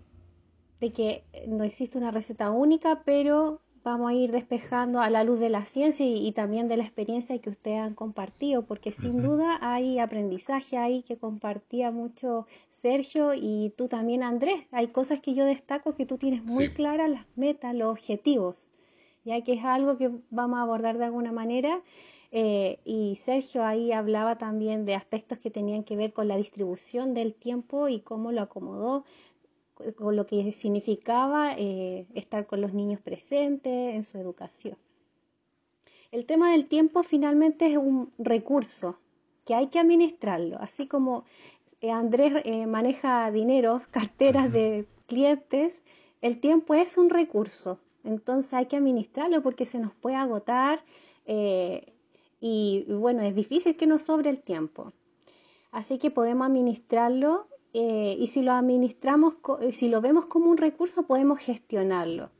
de 0.84 0.92
que 0.92 1.24
no 1.48 1.64
existe 1.64 1.96
una 1.96 2.10
receta 2.10 2.50
única, 2.50 3.02
pero 3.04 3.60
vamos 3.82 4.10
a 4.10 4.14
ir 4.14 4.32
despejando 4.32 5.00
a 5.00 5.08
la 5.08 5.24
luz 5.24 5.38
de 5.38 5.48
la 5.48 5.64
ciencia 5.64 6.06
y, 6.06 6.30
también 6.32 6.68
de 6.68 6.76
la 6.76 6.84
experiencia 6.84 7.38
que 7.38 7.50
ustedes 7.50 7.80
han 7.80 7.94
compartido, 7.94 8.66
porque 8.66 8.92
sin 8.92 9.22
duda 9.22 9.58
hay 9.60 9.98
aprendizaje 9.98 10.76
ahí 10.76 11.02
que 11.02 11.16
compartía 11.16 11.90
mucho 11.90 12.46
Sergio 12.70 13.32
y 13.34 13.72
tú 13.76 13.88
también 13.88 14.22
Andrés. 14.22 14.64
Hay 14.72 14.88
cosas 14.88 15.20
que 15.20 15.34
yo 15.34 15.44
destaco 15.44 15.94
que 15.94 16.06
tú 16.06 16.18
tienes 16.18 16.42
muy 16.44 16.72
claras 16.72 17.10
las 17.10 17.26
metas, 17.36 17.74
los 17.74 17.90
objetivos, 17.90 18.70
ya 19.24 19.42
que 19.42 19.54
es 19.54 19.64
algo 19.64 19.96
que 19.96 20.10
vamos 20.30 20.58
a 20.58 20.62
abordar 20.62 20.98
de 20.98 21.04
alguna 21.04 21.32
manera. 21.32 21.82
Eh, 22.36 22.80
y 22.84 23.14
Sergio 23.16 23.64
ahí 23.64 23.92
hablaba 23.92 24.38
también 24.38 24.86
de 24.86 24.94
aspectos 24.94 25.38
que 25.38 25.50
tenían 25.50 25.84
que 25.84 25.96
ver 25.96 26.12
con 26.12 26.26
la 26.26 26.36
distribución 26.36 27.14
del 27.14 27.32
tiempo 27.32 27.88
y 27.88 28.00
cómo 28.00 28.32
lo 28.32 28.42
acomodó 28.42 29.04
con 29.92 30.16
lo 30.16 30.26
que 30.26 30.52
significaba 30.52 31.54
eh, 31.56 32.06
estar 32.14 32.46
con 32.46 32.60
los 32.60 32.72
niños 32.72 33.00
presentes 33.00 33.94
en 33.94 34.04
su 34.04 34.18
educación. 34.18 34.76
El 36.10 36.26
tema 36.26 36.50
del 36.52 36.66
tiempo 36.66 37.02
finalmente 37.02 37.66
es 37.66 37.76
un 37.76 38.10
recurso 38.18 38.98
que 39.44 39.54
hay 39.54 39.66
que 39.68 39.78
administrarlo, 39.78 40.58
así 40.60 40.86
como 40.86 41.24
eh, 41.80 41.90
Andrés 41.90 42.32
eh, 42.44 42.66
maneja 42.66 43.30
dinero, 43.30 43.82
carteras 43.90 44.50
de 44.52 44.86
clientes, 45.06 45.82
el 46.22 46.40
tiempo 46.40 46.74
es 46.74 46.96
un 46.96 47.10
recurso, 47.10 47.78
entonces 48.04 48.54
hay 48.54 48.66
que 48.66 48.76
administrarlo 48.76 49.42
porque 49.42 49.66
se 49.66 49.78
nos 49.78 49.92
puede 49.94 50.16
agotar 50.16 50.84
y 51.26 52.84
bueno, 52.88 53.22
es 53.22 53.34
difícil 53.34 53.74
que 53.76 53.86
nos 53.86 54.02
sobre 54.02 54.28
el 54.28 54.42
tiempo. 54.42 54.92
Así 55.72 55.98
que 55.98 56.10
podemos 56.10 56.46
administrarlo 56.46 57.48
eh, 57.76 58.16
y 58.20 58.28
si 58.28 58.42
lo 58.42 58.52
administramos, 58.52 59.34
eh, 59.60 59.72
si 59.72 59.88
lo 59.88 60.00
vemos 60.00 60.26
como 60.26 60.48
un 60.48 60.56
recurso, 60.56 61.08
podemos 61.08 61.40
gestionarlo, 61.40 62.30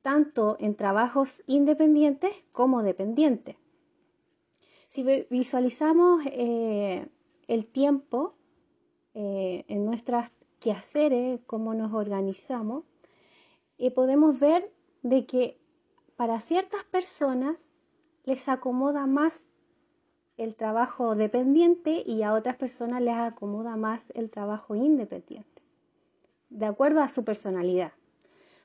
tanto 0.00 0.56
en 0.58 0.74
trabajos 0.74 1.44
independientes 1.46 2.32
como 2.50 2.82
dependientes. 2.82 3.56
Si 4.88 5.04
visualizamos 5.28 6.24
eh, 6.32 7.06
el 7.46 7.66
tiempo 7.66 8.34
en 9.18 9.86
nuestras 9.86 10.30
quehaceres, 10.60 11.40
cómo 11.46 11.72
nos 11.72 11.94
organizamos, 11.94 12.84
podemos 13.94 14.38
ver 14.38 14.70
de 15.02 15.24
que 15.24 15.58
para 16.16 16.38
ciertas 16.40 16.84
personas 16.84 17.72
les 18.24 18.50
acomoda 18.50 19.06
más 19.06 19.46
el 20.36 20.54
trabajo 20.54 21.14
dependiente 21.14 22.02
y 22.04 22.22
a 22.22 22.34
otras 22.34 22.56
personas 22.56 23.00
les 23.02 23.14
acomoda 23.14 23.76
más 23.76 24.12
el 24.14 24.30
trabajo 24.30 24.74
independiente, 24.74 25.62
de 26.50 26.66
acuerdo 26.66 27.00
a 27.00 27.08
su 27.08 27.24
personalidad. 27.24 27.92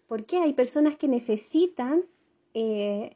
Porque 0.07 0.37
hay 0.37 0.53
personas 0.53 0.97
que 0.97 1.07
necesitan 1.07 2.03
eh, 2.53 3.15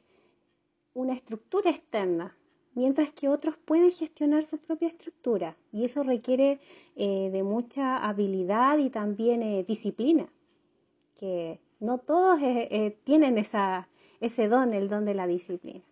una 0.93 1.13
estructura 1.13 1.69
externa, 1.69 2.37
mientras 2.73 3.11
que 3.11 3.27
otros 3.27 3.57
pueden 3.57 3.91
gestionar 3.91 4.45
su 4.45 4.57
propia 4.57 4.87
estructura 4.87 5.57
y 5.73 5.83
eso 5.83 6.03
requiere 6.03 6.59
eh, 6.95 7.29
de 7.31 7.43
mucha 7.43 7.97
habilidad 7.97 8.77
y 8.77 8.89
también 8.89 9.41
eh, 9.43 9.65
disciplina, 9.67 10.29
que 11.19 11.59
no 11.81 11.97
todos 11.97 12.39
tienen 13.03 13.37
esa, 13.37 13.89
ese 14.21 14.47
don, 14.47 14.73
el 14.73 14.87
don 14.87 15.03
de 15.03 15.13
la 15.13 15.27
disciplina. 15.27 15.83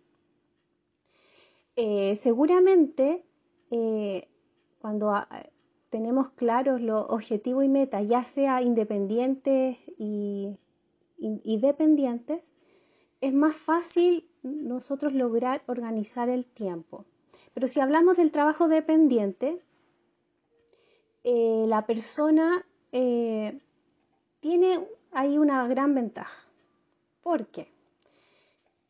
Eh, 1.76 2.14
seguramente 2.14 3.24
eh, 3.70 4.28
cuando 4.78 5.10
ah, 5.10 5.28
tenemos 5.90 6.30
claros 6.30 6.80
los 6.80 7.04
objetivos 7.08 7.64
y 7.64 7.68
metas, 7.68 8.06
ya 8.06 8.22
sea 8.22 8.62
independientes 8.62 9.78
y, 9.98 10.56
dependientes, 11.18 12.52
es 13.20 13.32
más 13.32 13.56
fácil 13.56 14.28
nosotros 14.42 15.14
lograr 15.14 15.62
organizar 15.66 16.28
el 16.28 16.44
tiempo. 16.44 17.06
Pero 17.54 17.66
si 17.66 17.80
hablamos 17.80 18.18
del 18.18 18.30
trabajo 18.30 18.68
dependiente, 18.68 19.60
eh, 21.24 21.64
la 21.66 21.86
persona 21.86 22.66
tiene 24.40 24.86
ahí 25.10 25.36
una 25.36 25.66
gran 25.66 25.94
ventaja. 25.96 26.46
¿Por 27.22 27.48
qué? 27.48 27.66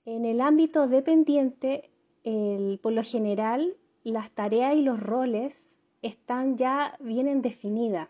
En 0.05 0.27
el 0.27 0.43
ámbito 0.43 0.89
dependiente 0.89 1.91
por 2.25 2.93
lo 2.93 3.03
general 3.03 3.77
las 4.05 4.31
tareas 4.31 4.75
y 4.75 4.83
los 4.83 5.01
roles 5.01 5.77
están 6.03 6.57
ya 6.57 6.97
vienen 7.01 7.43
definidas. 7.43 8.09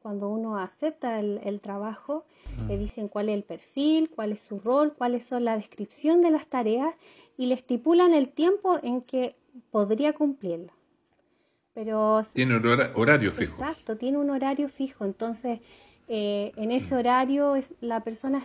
Cuando 0.00 0.28
uno 0.28 0.58
acepta 0.58 1.20
el, 1.20 1.60
trabajo, 1.60 2.24
le 2.66 2.76
dicen 2.76 3.06
cuál 3.06 3.28
es 3.28 3.36
el 3.36 3.44
perfil, 3.44 4.10
cuál 4.10 4.32
es 4.32 4.40
su 4.40 4.58
rol, 4.58 4.94
cuáles 4.94 5.24
son 5.24 5.44
la 5.44 5.56
descripción 5.56 6.22
de 6.22 6.32
las 6.32 6.48
tareas 6.48 6.92
y 7.36 7.46
le 7.46 7.54
estipulan 7.54 8.12
el 8.12 8.28
tiempo 8.28 8.80
en 8.82 9.00
que 9.02 9.36
podría 9.70 10.12
cumplirla. 10.12 10.72
Pero, 11.72 12.20
tiene 12.34 12.56
un 12.56 12.66
horario 12.66 13.30
fijo. 13.30 13.62
Exacto, 13.62 13.96
tiene 13.96 14.18
un 14.18 14.30
horario 14.30 14.68
fijo. 14.68 15.04
Entonces, 15.04 15.60
eh, 16.08 16.52
en 16.56 16.72
ese 16.72 16.96
horario 16.96 17.54
es, 17.54 17.74
la 17.80 18.02
persona 18.02 18.42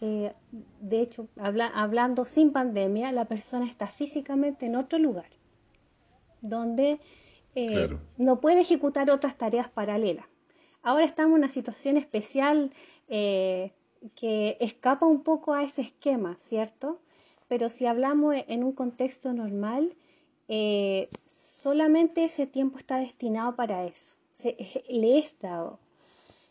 eh, 0.00 0.34
de 0.80 1.00
hecho, 1.00 1.28
hablando 1.36 2.24
sin 2.24 2.52
pandemia, 2.52 3.12
la 3.12 3.24
persona 3.24 3.64
está 3.66 3.86
físicamente 3.86 4.66
en 4.66 4.76
otro 4.76 4.98
lugar, 4.98 5.30
donde 6.42 7.00
eh, 7.54 7.96
no 8.18 8.40
puede 8.40 8.60
ejecutar 8.60 9.10
otras 9.10 9.38
tareas 9.38 9.68
paralelas. 9.70 10.26
Ahora 10.82 11.04
estamos 11.04 11.32
en 11.32 11.38
una 11.38 11.48
situación 11.48 11.96
especial 11.96 12.72
eh, 13.08 13.72
que 14.14 14.58
escapa 14.60 15.06
un 15.06 15.22
poco 15.22 15.54
a 15.54 15.62
ese 15.62 15.80
esquema, 15.80 16.36
¿cierto? 16.38 17.00
Pero 17.48 17.70
si 17.70 17.86
hablamos 17.86 18.34
en 18.48 18.64
un 18.64 18.72
contexto 18.72 19.32
normal, 19.32 19.96
solamente 21.24 22.24
ese 22.24 22.46
tiempo 22.46 22.78
está 22.78 22.98
destinado 22.98 23.56
para 23.56 23.84
eso, 23.86 24.14
se, 24.32 24.56
le 24.88 25.18
es 25.18 25.38
dado. 25.40 25.78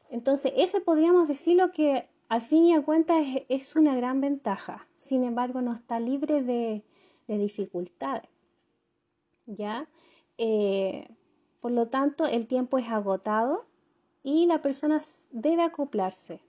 Entonces, 0.10 0.52
ese 0.58 0.82
podríamos 0.82 1.28
decirlo 1.28 1.72
que 1.72 2.08
al 2.28 2.42
fin 2.42 2.66
y 2.66 2.74
al 2.74 2.84
cuentas 2.84 3.26
es, 3.50 3.76
una 3.76 3.96
gran 3.96 4.22
ventaja, 4.22 4.88
sin 4.98 5.24
embargo 5.24 5.62
no 5.62 5.74
está 5.74 6.00
libre 6.00 6.42
de, 6.42 6.84
dificultades. 7.28 8.30
¿Ya? 9.46 9.88
Eh, 10.38 11.08
por 11.62 11.72
lo 11.72 11.88
tanto, 11.88 12.26
el 12.26 12.48
tiempo 12.48 12.78
es 12.78 12.90
agotado 12.90 13.66
y 14.24 14.48
la 14.48 14.62
persona 14.62 15.02
debe 15.32 15.64
acoplarse. 15.64 16.40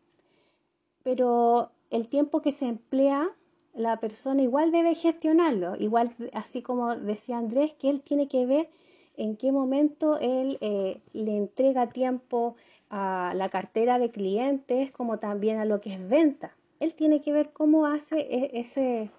Pero 1.03 1.71
el 1.91 2.09
tiempo 2.09 2.41
que 2.41 2.53
se 2.53 2.67
emplea, 2.67 3.29
la 3.75 4.01
persona 4.01 4.43
igual 4.43 4.73
debe 4.73 4.95
gestionarlo, 4.95 5.77
igual 5.77 6.15
así 6.33 6.63
como 6.63 6.97
decía 6.97 7.37
Andrés, 7.37 7.75
que 7.75 7.91
él 7.91 8.01
tiene 8.01 8.29
que 8.29 8.47
ver 8.47 8.71
en 9.17 9.37
qué 9.37 9.53
momento 9.53 10.19
él 10.19 10.59
eh, 10.61 11.01
le 11.13 11.37
entrega 11.37 11.91
tiempo 11.91 12.57
a 12.91 13.33
la 13.35 13.49
cartera 13.49 13.99
de 13.99 14.11
clientes 14.11 14.93
como 14.93 15.19
también 15.19 15.59
a 15.59 15.65
lo 15.65 15.81
que 15.81 15.95
es 15.95 16.09
venta. 16.09 16.57
Él 16.81 16.95
tiene 16.95 17.21
que 17.21 17.33
ver 17.33 17.53
cómo 17.53 17.87
hace 17.87 18.21
e, 18.21 18.61
ese, 18.61 19.11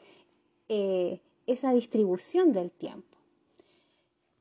eh, 0.69 1.19
esa 1.45 1.73
distribución 1.73 2.53
del 2.53 2.71
tiempo. 2.71 3.17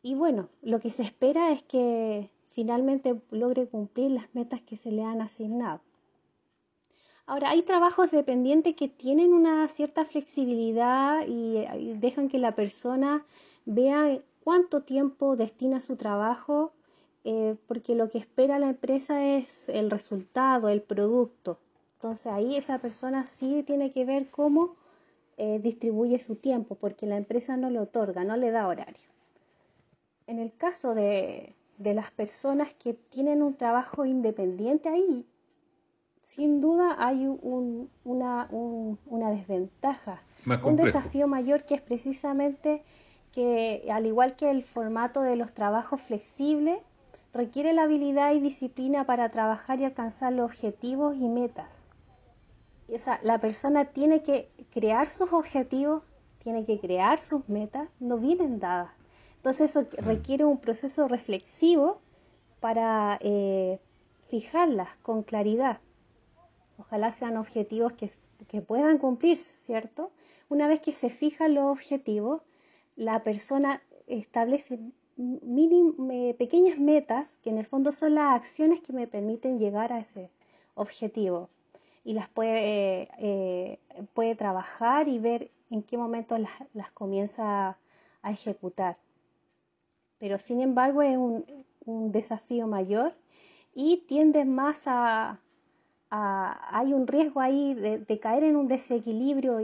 Y 0.02 0.14
bueno, 0.14 0.48
lo 0.62 0.80
que 0.80 0.90
se 0.90 1.02
espera 1.02 1.50
es 1.50 1.62
que 1.62 2.30
finalmente 2.46 3.20
logre 3.30 3.66
cumplir 3.66 4.12
las 4.12 4.32
metas 4.34 4.60
que 4.60 4.76
se 4.76 4.92
le 4.92 5.02
han 5.02 5.20
asignado. 5.20 5.80
Ahora, 7.26 7.50
hay 7.50 7.62
trabajos 7.62 8.12
dependientes 8.12 8.76
que 8.76 8.86
tienen 8.86 9.32
una 9.32 9.66
cierta 9.66 10.04
flexibilidad 10.04 11.26
y, 11.26 11.58
y 11.76 11.94
dejan 11.98 12.28
que 12.28 12.38
la 12.38 12.54
persona 12.54 13.26
vea 13.64 14.20
cuánto 14.44 14.82
tiempo 14.82 15.34
destina 15.34 15.80
su 15.80 15.96
trabajo 15.96 16.72
eh, 17.28 17.56
porque 17.66 17.96
lo 17.96 18.08
que 18.08 18.18
espera 18.18 18.60
la 18.60 18.68
empresa 18.68 19.24
es 19.24 19.68
el 19.68 19.90
resultado, 19.90 20.68
el 20.68 20.80
producto. 20.80 21.58
Entonces 21.94 22.28
ahí 22.28 22.54
esa 22.54 22.78
persona 22.78 23.24
sí 23.24 23.64
tiene 23.66 23.90
que 23.90 24.04
ver 24.04 24.30
cómo 24.30 24.76
eh, 25.36 25.58
distribuye 25.58 26.20
su 26.20 26.36
tiempo, 26.36 26.76
porque 26.76 27.04
la 27.04 27.16
empresa 27.16 27.56
no 27.56 27.68
le 27.68 27.80
otorga, 27.80 28.22
no 28.22 28.36
le 28.36 28.52
da 28.52 28.68
horario. 28.68 29.10
En 30.28 30.38
el 30.38 30.56
caso 30.56 30.94
de, 30.94 31.56
las 31.78 32.12
personas 32.12 32.72
que 32.74 32.94
tienen 32.94 33.42
un 33.42 33.56
trabajo 33.56 34.04
independiente, 34.04 34.88
ahí 34.88 35.26
sin 36.20 36.60
duda 36.60 36.94
hay 36.96 37.26
una, 37.26 38.48
una, 38.52 39.30
desventaja, 39.32 40.22
un 40.62 40.76
desafío 40.76 41.26
mayor 41.26 41.64
que 41.64 41.74
es 41.74 41.80
precisamente 41.80 42.84
que 43.32 43.88
al 43.90 44.06
igual 44.06 44.36
que 44.36 44.48
el 44.48 44.62
formato 44.62 45.22
de 45.22 45.34
los 45.34 45.52
trabajos 45.52 46.02
flexibles, 46.02 46.80
requiere 47.36 47.72
la 47.72 47.82
habilidad 47.84 48.32
y 48.34 48.40
disciplina 48.40 49.04
para 49.04 49.30
trabajar 49.30 49.80
y 49.80 49.84
alcanzar 49.84 50.32
los 50.32 50.46
objetivos 50.46 51.16
y 51.16 51.28
metas. 51.28 51.90
o 52.92 52.98
sea, 52.98 53.20
la 53.22 53.40
persona 53.40 53.84
tiene 53.86 54.22
que 54.22 54.50
crear 54.70 55.06
sus 55.06 55.32
objetivos, 55.32 56.02
tiene 56.38 56.64
que 56.64 56.78
crear 56.78 57.18
sus 57.18 57.48
metas, 57.48 57.88
no 58.00 58.18
vienen 58.18 58.58
dadas. 58.58 58.90
Entonces 59.36 59.70
eso 59.70 59.82
mm. 59.82 60.04
requiere 60.04 60.44
un 60.44 60.58
proceso 60.58 61.08
reflexivo 61.08 62.00
para 62.60 63.18
eh, 63.20 63.80
fijarlas 64.26 64.88
con 65.02 65.22
claridad. 65.22 65.80
Ojalá 66.78 67.12
sean 67.12 67.36
objetivos 67.36 67.92
que, 67.92 68.10
que 68.48 68.60
puedan 68.60 68.98
cumplirse, 68.98 69.52
¿cierto? 69.52 70.10
Una 70.48 70.68
vez 70.68 70.80
que 70.80 70.92
se 70.92 71.10
fijan 71.10 71.54
los 71.54 71.66
objetivos, 71.66 72.42
la 72.96 73.22
persona 73.22 73.82
establece 74.06 74.78
pequeñas 76.38 76.78
metas 76.78 77.38
que 77.38 77.50
en 77.50 77.58
el 77.58 77.66
fondo 77.66 77.92
son 77.92 78.14
las 78.14 78.34
acciones 78.34 78.80
que 78.80 78.92
me 78.92 79.06
permiten 79.06 79.58
llegar 79.58 79.92
a 79.92 79.98
ese 79.98 80.30
objetivo 80.74 81.48
y 82.04 82.12
las 82.12 82.28
puede, 82.28 83.08
eh, 83.18 83.80
puede 84.14 84.36
trabajar 84.36 85.08
y 85.08 85.18
ver 85.18 85.50
en 85.70 85.82
qué 85.82 85.98
momento 85.98 86.36
las, 86.38 86.90
comienza 86.92 87.78
a, 88.22 88.30
ejecutar. 88.30 88.96
Pero 90.18 90.38
sin 90.38 90.60
embargo 90.60 91.02
es 91.02 91.16
un, 91.16 91.44
desafío 92.10 92.66
mayor 92.66 93.14
y 93.72 93.98
tiende 94.08 94.44
más 94.44 94.84
a, 94.86 95.40
hay 96.10 96.92
un 96.92 97.06
riesgo 97.06 97.40
ahí 97.40 97.74
de, 97.74 98.18
caer 98.18 98.44
en 98.44 98.56
un 98.56 98.66
desequilibrio, 98.66 99.58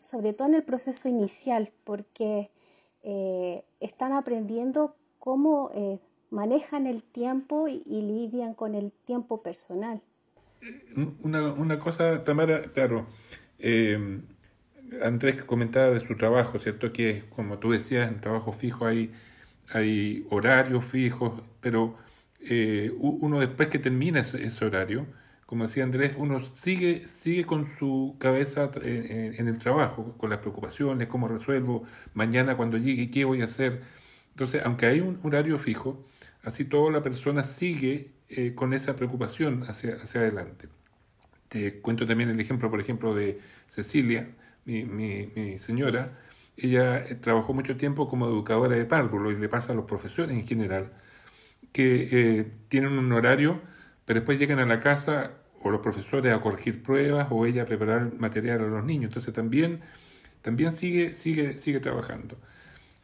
sobre 0.00 0.32
todo 0.32 0.48
en 0.48 0.54
el 0.54 0.62
proceso 0.62 1.08
inicial, 1.08 1.72
porque 1.82 2.50
eh, 3.06 3.64
están 3.80 4.14
aprendiendo 4.14 4.96
cómo 5.18 5.70
eh, 5.74 5.98
manejan 6.30 6.86
el 6.86 7.02
tiempo 7.02 7.68
y, 7.68 7.82
lidian 7.86 8.54
con 8.54 8.74
el 8.74 8.92
tiempo 8.92 9.42
personal. 9.42 10.00
Una, 11.22 11.78
cosa, 11.78 12.24
Tamara, 12.24 12.72
claro, 12.72 13.06
eh, 13.58 14.22
Andrés 15.02 15.44
comentaba 15.44 15.90
de 15.90 16.00
su 16.00 16.16
trabajo, 16.16 16.58
¿cierto? 16.58 16.92
Que 16.94 17.24
como 17.28 17.58
tú 17.58 17.72
decías, 17.72 18.10
en 18.10 18.22
trabajo 18.22 18.52
fijo 18.52 18.86
hay, 18.86 19.12
hay 19.68 20.26
horarios 20.30 20.86
fijos, 20.86 21.42
pero 21.60 21.96
uno 22.98 23.40
después 23.40 23.68
que 23.68 23.78
termina 23.78 24.20
ese, 24.20 24.64
horario, 24.64 25.06
como 25.54 25.68
decía 25.68 25.84
Andrés, 25.84 26.14
uno 26.16 26.40
sigue, 26.40 27.06
sigue 27.06 27.46
con 27.46 27.68
su 27.78 28.16
cabeza 28.18 28.72
en, 28.82 29.46
el 29.46 29.58
trabajo, 29.58 30.16
con 30.18 30.30
las 30.30 30.40
preocupaciones, 30.40 31.06
cómo 31.06 31.28
resuelvo 31.28 31.84
mañana 32.12 32.56
cuando 32.56 32.76
llegue, 32.76 33.08
qué 33.08 33.24
voy 33.24 33.40
a 33.40 33.44
hacer. 33.44 33.82
Entonces, 34.30 34.62
aunque 34.64 34.86
hay 34.86 34.98
un 34.98 35.20
horario 35.22 35.56
fijo, 35.60 36.04
así 36.42 36.64
toda 36.64 36.90
la 36.90 37.04
persona 37.04 37.44
sigue 37.44 38.10
eh, 38.30 38.52
con 38.56 38.74
esa 38.74 38.96
preocupación 38.96 39.62
hacia, 39.62 39.94
hacia 39.94 40.22
adelante. 40.22 40.66
Te 41.46 41.80
cuento 41.80 42.04
también 42.04 42.30
el 42.30 42.40
ejemplo, 42.40 42.68
por 42.68 42.80
ejemplo, 42.80 43.14
de 43.14 43.38
Cecilia, 43.68 44.28
mi, 44.64 44.82
mi, 44.82 45.60
señora. 45.60 46.18
Ella 46.56 46.98
eh, 46.98 47.14
trabajó 47.14 47.54
mucho 47.54 47.76
tiempo 47.76 48.08
como 48.08 48.26
educadora 48.26 48.74
de 48.74 48.86
párvulo 48.86 49.30
y 49.30 49.36
le 49.38 49.48
pasa 49.48 49.72
a 49.72 49.76
los 49.76 49.84
profesores 49.84 50.32
en 50.32 50.48
general, 50.48 50.92
que 51.70 52.08
eh, 52.40 52.52
tienen 52.68 52.98
un 52.98 53.12
horario 53.12 53.60
pero 54.04 54.20
después 54.20 54.38
llegan 54.38 54.58
a 54.58 54.66
la 54.66 54.80
casa 54.80 55.32
o 55.64 55.70
los 55.70 55.80
profesores 55.80 56.32
a 56.32 56.40
corregir 56.40 56.82
pruebas 56.82 57.28
o 57.30 57.46
ella 57.46 57.62
a 57.62 57.66
preparar 57.66 58.12
material 58.18 58.60
a 58.60 58.66
los 58.66 58.84
niños. 58.84 59.06
Entonces 59.06 59.32
también, 59.32 59.80
también 60.42 60.74
sigue, 60.74 61.10
sigue, 61.10 61.52
sigue 61.52 61.80
trabajando. 61.80 62.36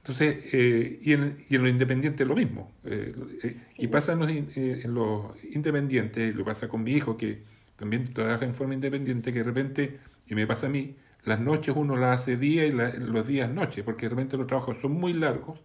Entonces, 0.03 0.45
eh, 0.53 0.99
y, 1.03 1.13
en, 1.15 1.39
y, 1.49 1.57
en, 1.57 1.63
lo 1.63 1.69
independiente 1.69 2.27
lo 2.27 2.35
mismo. 2.35 2.71
Eh, 2.85 3.15
eh, 3.45 3.57
y 3.79 3.87
pasa 3.89 4.13
en 4.13 4.19
los, 4.21 4.31
en 4.31 4.95
los 4.95 5.45
independientes, 5.45 6.35
lo 6.35 6.45
pasa 6.45 6.69
con 6.69 6.83
mi 6.83 6.93
hijo 6.93 7.17
que 7.17 7.43
también 7.77 8.05
trabaja 8.13 8.45
en 8.45 8.55
forma 8.55 8.75
independiente, 8.75 9.33
que 9.33 9.39
de 9.39 9.45
repente, 9.45 9.99
y 10.29 10.35
me 10.35 10.47
pasa 10.47 10.67
a 10.67 10.71
mí, 10.71 10.97
las 11.25 11.41
noches 11.41 11.75
uno 11.77 11.97
las 11.97 12.21
hace 12.23 12.37
día 12.37 12.67
y 12.67 12.73
los 12.73 13.27
días 13.27 13.51
noche, 13.51 13.83
porque 13.83 14.07
de 14.07 14.11
repente 14.11 14.37
los 14.37 14.47
trabajos 14.47 14.77
son 14.83 14.93
muy 14.93 15.15
largos 15.15 15.61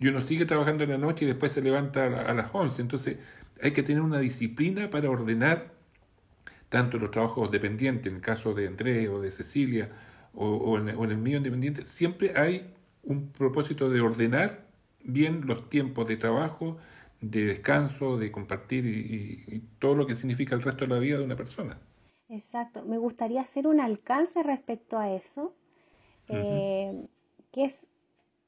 y 0.00 0.08
uno 0.08 0.20
sigue 0.20 0.46
trabajando 0.46 0.82
en 0.82 0.90
la 0.90 0.98
noche 0.98 1.24
y 1.24 1.28
después 1.28 1.52
se 1.52 1.62
levanta 1.62 2.06
a, 2.06 2.30
a 2.30 2.34
las 2.34 2.48
11. 2.52 2.82
Entonces, 2.82 3.18
hay 3.62 3.72
que 3.72 3.82
tener 3.84 4.02
una 4.02 4.18
disciplina 4.18 4.90
para 4.90 5.10
ordenar 5.10 5.73
tanto 6.74 6.98
los 6.98 7.12
trabajos 7.12 7.52
dependientes, 7.52 8.08
en 8.08 8.16
el 8.16 8.20
caso 8.20 8.52
de 8.52 8.66
Andrés 8.66 9.08
o 9.08 9.20
de 9.20 9.30
Cecilia, 9.30 9.92
o, 10.34 10.76
en, 10.76 10.88
el 10.88 11.18
mío 11.18 11.36
independiente, 11.36 11.82
siempre 11.82 12.32
hay 12.34 12.74
un 13.04 13.28
propósito 13.28 13.88
de 13.88 14.00
ordenar 14.00 14.66
bien 15.04 15.46
los 15.46 15.70
tiempos 15.70 16.08
de 16.08 16.16
trabajo, 16.16 16.76
de 17.20 17.44
descanso, 17.44 18.16
de 18.16 18.32
compartir 18.32 18.86
y, 18.86 19.60
todo 19.78 19.94
lo 19.94 20.04
que 20.08 20.16
significa 20.16 20.56
el 20.56 20.62
resto 20.62 20.84
de 20.84 20.94
la 20.94 20.98
vida 20.98 21.18
de 21.18 21.24
una 21.24 21.36
persona. 21.36 21.78
Exacto, 22.28 22.84
me 22.84 22.98
gustaría 22.98 23.42
hacer 23.42 23.68
un 23.68 23.78
alcance 23.78 24.42
respecto 24.42 24.98
a 24.98 25.12
eso, 25.12 25.54
eh, 26.28 27.06
que 27.52 27.66
es 27.66 27.86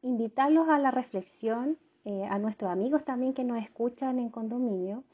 invitarlos 0.02 0.68
a 0.68 0.80
la 0.80 0.90
reflexión, 0.90 1.78
eh, 2.04 2.24
a 2.28 2.40
nuestros 2.40 2.72
amigos 2.72 3.04
también 3.04 3.34
que 3.34 3.44
nos 3.44 3.62
escuchan 3.62 4.18
en 4.18 4.30
condominio, 4.30 5.04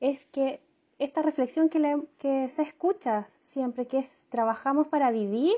es 0.00 0.24
que 0.24 0.62
esta 1.02 1.22
reflexión 1.22 1.68
que, 1.68 2.06
que 2.18 2.48
se 2.48 2.62
escucha 2.62 3.26
siempre, 3.40 3.86
que 3.86 3.98
es 3.98 4.24
trabajamos 4.28 4.86
para 4.86 5.10
vivir 5.10 5.54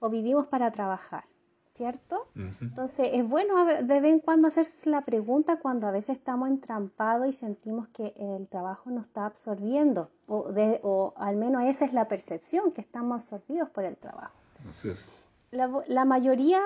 o 0.00 0.10
vivimos 0.10 0.46
para 0.46 0.72
trabajar, 0.72 1.24
¿cierto? 1.66 2.26
Entonces 2.60 3.10
es 3.12 3.28
bueno 3.28 3.64
de 3.64 4.00
vez 4.00 4.12
en 4.12 4.18
cuando 4.18 4.48
hacerse 4.48 4.90
la 4.90 5.02
pregunta 5.02 5.60
cuando 5.60 5.86
a 5.86 5.90
veces 5.92 6.18
estamos 6.18 6.48
entrampados 6.48 7.28
y 7.28 7.32
sentimos 7.32 7.88
que 7.88 8.14
el 8.16 8.48
trabajo 8.48 8.90
nos 8.90 9.06
está 9.06 9.26
absorbiendo, 9.26 10.10
o, 10.26 10.50
de, 10.52 10.80
o 10.82 11.14
al 11.16 11.36
menos 11.36 11.62
esa 11.64 11.84
es 11.84 11.92
la 11.92 12.08
percepción, 12.08 12.72
que 12.72 12.80
estamos 12.80 13.22
absorbidos 13.22 13.70
por 13.70 13.84
el 13.84 13.96
trabajo. 13.96 14.34
Así 14.68 14.88
es. 14.88 15.24
La, 15.52 15.70
la 15.86 16.04
mayoría 16.04 16.60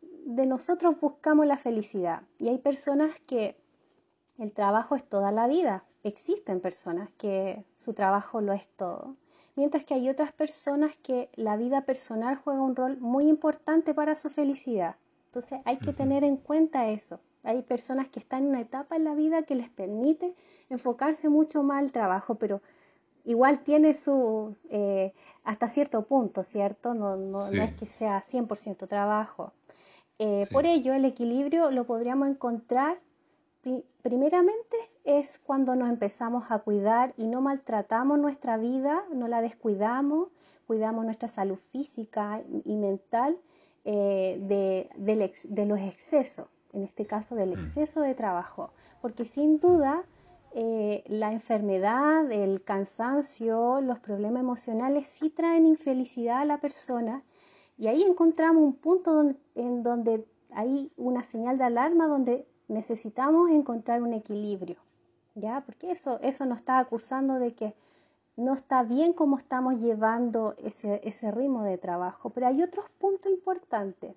de 0.00 0.46
nosotros 0.46 0.98
buscamos 1.00 1.46
la 1.46 1.56
felicidad 1.56 2.22
y 2.38 2.48
hay 2.48 2.58
personas 2.58 3.20
que 3.26 3.56
el 4.38 4.52
trabajo 4.52 4.94
es 4.94 5.04
toda 5.08 5.32
la 5.32 5.46
vida. 5.46 5.84
Existen 6.06 6.60
personas 6.60 7.10
que 7.18 7.64
su 7.74 7.92
trabajo 7.92 8.40
lo 8.40 8.52
es 8.52 8.68
todo, 8.68 9.16
mientras 9.56 9.84
que 9.84 9.94
hay 9.94 10.08
otras 10.08 10.30
personas 10.30 10.96
que 11.02 11.30
la 11.34 11.56
vida 11.56 11.80
personal 11.80 12.36
juega 12.36 12.62
un 12.62 12.76
rol 12.76 12.96
muy 12.98 13.28
importante 13.28 13.92
para 13.92 14.14
su 14.14 14.30
felicidad. 14.30 14.94
Entonces 15.24 15.58
hay 15.64 15.78
que 15.78 15.92
tener 15.92 16.22
en 16.22 16.36
cuenta 16.36 16.86
eso. 16.86 17.18
Hay 17.42 17.62
personas 17.62 18.08
que 18.08 18.20
están 18.20 18.44
en 18.44 18.50
una 18.50 18.60
etapa 18.60 18.94
en 18.94 19.02
la 19.02 19.16
vida 19.16 19.42
que 19.42 19.56
les 19.56 19.68
permite 19.68 20.32
enfocarse 20.70 21.28
mucho 21.28 21.64
más 21.64 21.80
al 21.80 21.90
trabajo, 21.90 22.36
pero 22.36 22.62
igual 23.24 23.64
tiene 23.64 23.92
sus, 23.92 24.64
eh, 24.70 25.12
hasta 25.42 25.66
cierto 25.66 26.02
punto, 26.02 26.44
¿cierto? 26.44 26.94
No, 26.94 27.16
no, 27.16 27.50
no 27.50 27.62
es 27.64 27.72
que 27.72 27.84
sea 27.84 28.22
100% 28.22 28.86
trabajo. 28.86 29.52
Eh, 30.20 30.46
por 30.52 30.66
ello, 30.66 30.94
el 30.94 31.04
equilibrio 31.04 31.72
lo 31.72 31.84
podríamos 31.84 32.28
encontrar 32.28 33.00
primeramente 34.02 34.76
es 35.04 35.38
cuando 35.38 35.74
nos 35.74 35.88
empezamos 35.88 36.50
a 36.50 36.60
cuidar 36.60 37.14
y 37.16 37.26
no 37.26 37.40
maltratamos 37.40 38.18
nuestra 38.18 38.56
vida, 38.56 39.04
no 39.12 39.28
la 39.28 39.40
descuidamos, 39.42 40.28
cuidamos 40.66 41.04
nuestra 41.04 41.28
salud 41.28 41.56
física 41.56 42.42
y 42.64 42.76
mental 42.76 43.38
eh, 43.84 44.38
de, 44.40 45.66
los 45.66 45.80
excesos, 45.80 46.46
en 46.72 46.82
este 46.82 47.06
caso 47.06 47.34
del 47.34 47.56
mm. 47.56 47.60
exceso 47.60 48.00
de 48.00 48.14
trabajo, 48.14 48.70
porque 49.00 49.24
sin 49.24 49.58
duda 49.58 50.04
eh, 50.52 51.04
la 51.06 51.32
enfermedad, 51.32 52.30
el 52.30 52.62
cansancio, 52.62 53.80
los 53.80 53.98
problemas 53.98 54.40
emocionales 54.40 55.08
sí 55.08 55.30
traen 55.30 55.66
infelicidad 55.66 56.40
a 56.40 56.44
la 56.44 56.58
persona 56.58 57.22
y 57.78 57.88
ahí 57.88 58.02
encontramos 58.02 58.62
un 58.62 58.74
punto 58.74 59.34
en 59.54 59.82
donde 59.82 60.26
hay 60.50 60.90
una 60.96 61.24
señal 61.24 61.58
de 61.58 61.64
alarma 61.64 62.06
donde 62.06 62.46
necesitamos 62.68 63.50
encontrar 63.50 64.02
un 64.02 64.12
equilibrio, 64.12 64.76
¿ya? 65.34 65.62
Porque 65.64 65.90
eso, 65.90 66.18
eso 66.20 66.46
nos 66.46 66.58
está 66.58 66.78
acusando 66.78 67.34
de 67.34 67.54
que 67.54 67.74
no 68.36 68.54
está 68.54 68.82
bien 68.82 69.12
cómo 69.12 69.38
estamos 69.38 69.80
llevando 69.80 70.54
ese, 70.58 71.00
ese 71.04 71.30
ritmo 71.30 71.62
de 71.62 71.78
trabajo. 71.78 72.30
Pero 72.30 72.48
hay 72.48 72.62
otros 72.62 72.86
puntos 72.98 73.32
importantes. 73.32 74.14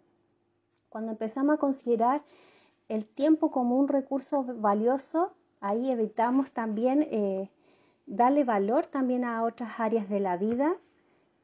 Cuando 0.89 1.12
empezamos 1.12 1.55
a 1.55 1.57
considerar 1.57 2.23
el 2.89 3.05
tiempo 3.05 3.51
como 3.51 3.77
un 3.77 3.88
recurso 3.88 4.43
valioso, 4.43 5.31
ahí 5.62 5.91
evitamos 5.91 6.51
también 6.51 7.07
eh, 7.12 7.49
darle 8.07 8.43
valor 8.43 8.88
también 8.88 9.23
a 9.23 9.43
otras 9.43 9.79
áreas 9.79 10.09
de 10.09 10.19
la 10.19 10.35
vida 10.35 10.75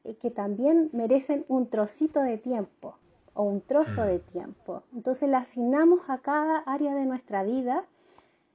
eh, 0.04 0.16
que 0.16 0.30
también 0.30 0.90
merecen 0.92 1.44
un 1.48 1.68
trocito 1.68 2.20
de 2.20 2.36
tiempo 2.36 2.98
o 3.36 3.44
un 3.44 3.60
trozo 3.60 4.02
mm. 4.02 4.06
de 4.06 4.18
tiempo. 4.18 4.82
Entonces 4.94 5.28
le 5.28 5.36
asignamos 5.36 6.08
a 6.08 6.18
cada 6.18 6.58
área 6.60 6.94
de 6.94 7.06
nuestra 7.06 7.44
vida, 7.44 7.84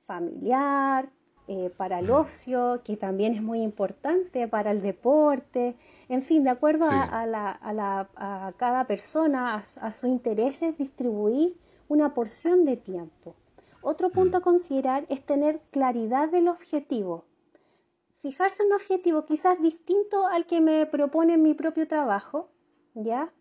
familiar, 0.02 1.10
eh, 1.48 1.72
para 1.78 2.00
el 2.00 2.08
mm. 2.08 2.14
ocio, 2.14 2.82
que 2.84 2.98
también 2.98 3.34
es 3.34 3.42
muy 3.42 3.62
importante, 3.62 4.48
para 4.48 4.72
el 4.72 4.82
deporte, 4.82 5.76
en 6.10 6.22
fin, 6.22 6.44
de 6.44 6.50
acuerdo 6.50 6.88
a, 6.90 7.26
la, 7.26 7.60
a, 8.16 8.54
cada 8.58 8.86
persona, 8.86 9.56
a, 9.56 9.92
sus 9.92 10.10
intereses, 10.10 10.78
distribuir 10.78 11.58
una 11.88 12.14
porción 12.14 12.66
de 12.66 12.78
tiempo. 12.78 13.36
Otro 13.82 14.10
punto 14.10 14.38
mm. 14.38 14.42
a 14.42 14.44
considerar 14.44 15.06
es 15.10 15.24
tener 15.24 15.62
claridad 15.72 16.30
del 16.30 16.48
objetivo 16.48 17.26
fijarse 18.22 18.64
un 18.64 18.74
objetivo 18.74 19.26
quizás 19.26 19.60
distinto 19.60 20.28
al 20.28 20.46
que 20.46 20.62
me 20.62 20.86
propone 20.86 21.38
mi 21.38 21.56
propio 21.56 21.88
trabajo, 21.88 22.50
¿ya? 22.94 23.34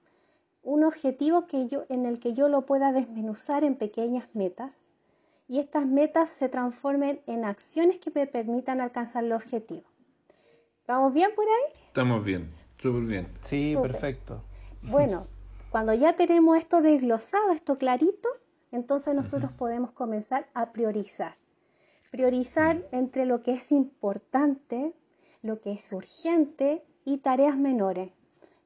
Un 0.62 0.84
objetivo 0.84 1.46
que 1.46 1.66
yo, 1.68 1.84
en 1.88 2.06
el 2.06 2.20
que 2.20 2.34
yo 2.34 2.48
lo 2.48 2.66
pueda 2.66 2.92
desmenuzar 2.92 3.64
en 3.64 3.76
pequeñas 3.76 4.28
metas 4.34 4.84
y 5.48 5.58
estas 5.58 5.86
metas 5.86 6.30
se 6.30 6.48
transformen 6.48 7.20
en 7.26 7.44
acciones 7.44 7.98
que 7.98 8.10
me 8.10 8.26
permitan 8.26 8.80
alcanzar 8.80 9.24
el 9.24 9.32
objetivo. 9.32 9.82
¿Vamos 10.86 11.12
bien 11.12 11.30
por 11.34 11.44
ahí? 11.44 11.72
Estamos 11.86 12.24
bien, 12.24 12.52
súper 12.80 13.02
bien. 13.02 13.28
Sí, 13.40 13.76
perfecto. 13.80 14.42
Bueno, 14.82 15.26
cuando 15.70 15.94
ya 15.94 16.16
tenemos 16.16 16.58
esto 16.58 16.82
desglosado, 16.82 17.50
esto 17.50 17.78
clarito, 17.78 18.28
entonces 18.72 19.14
nosotros 19.14 19.52
podemos 19.52 19.92
comenzar 19.92 20.48
a 20.54 20.72
priorizar. 20.72 21.36
Priorizar 22.10 22.86
entre 22.92 23.24
lo 23.24 23.42
que 23.42 23.52
es 23.52 23.72
importante, 23.72 24.94
lo 25.42 25.60
que 25.60 25.72
es 25.72 25.92
urgente 25.92 26.84
y 27.04 27.18
tareas 27.18 27.56
menores. 27.56 28.10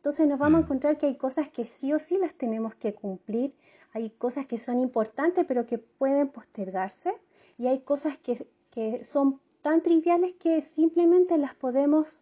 Entonces 0.04 0.28
nos 0.28 0.38
vamos 0.38 0.58
a 0.58 0.64
encontrar 0.64 0.98
que 0.98 1.06
hay 1.06 1.16
cosas 1.16 1.48
que 1.48 1.64
sí 1.64 1.94
o 1.94 1.98
sí 1.98 2.18
las 2.18 2.34
tenemos 2.34 2.74
que 2.74 2.92
cumplir, 2.92 3.54
hay 3.94 4.10
cosas 4.10 4.44
que 4.44 4.58
son 4.58 4.78
importantes 4.78 5.46
pero 5.48 5.64
que 5.64 5.78
pueden 5.78 6.28
postergarse 6.28 7.14
y 7.56 7.68
hay 7.68 7.78
cosas 7.78 8.18
que, 8.18 8.46
que 8.70 9.02
son 9.02 9.40
tan 9.62 9.80
triviales 9.80 10.34
que 10.34 10.60
simplemente 10.60 11.38
las 11.38 11.54
podemos 11.54 12.20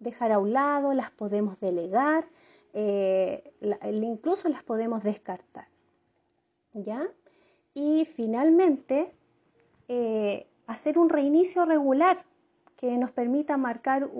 dejar 0.00 0.32
a 0.32 0.40
un 0.40 0.54
lado, 0.54 0.92
las 0.92 1.12
podemos 1.12 1.60
delegar, 1.60 2.26
eh, 2.72 3.52
incluso 3.92 4.48
las 4.48 4.64
podemos 4.64 5.04
descartar. 5.04 5.68
¿Ya? 6.72 7.06
Y 7.74 8.06
finalmente, 8.06 9.14
eh, 9.86 10.48
hacer 10.66 10.98
un 10.98 11.08
reinicio 11.08 11.64
regular 11.64 12.24
que 12.76 12.98
nos 12.98 13.12
permita 13.12 13.56
marcar 13.56 14.10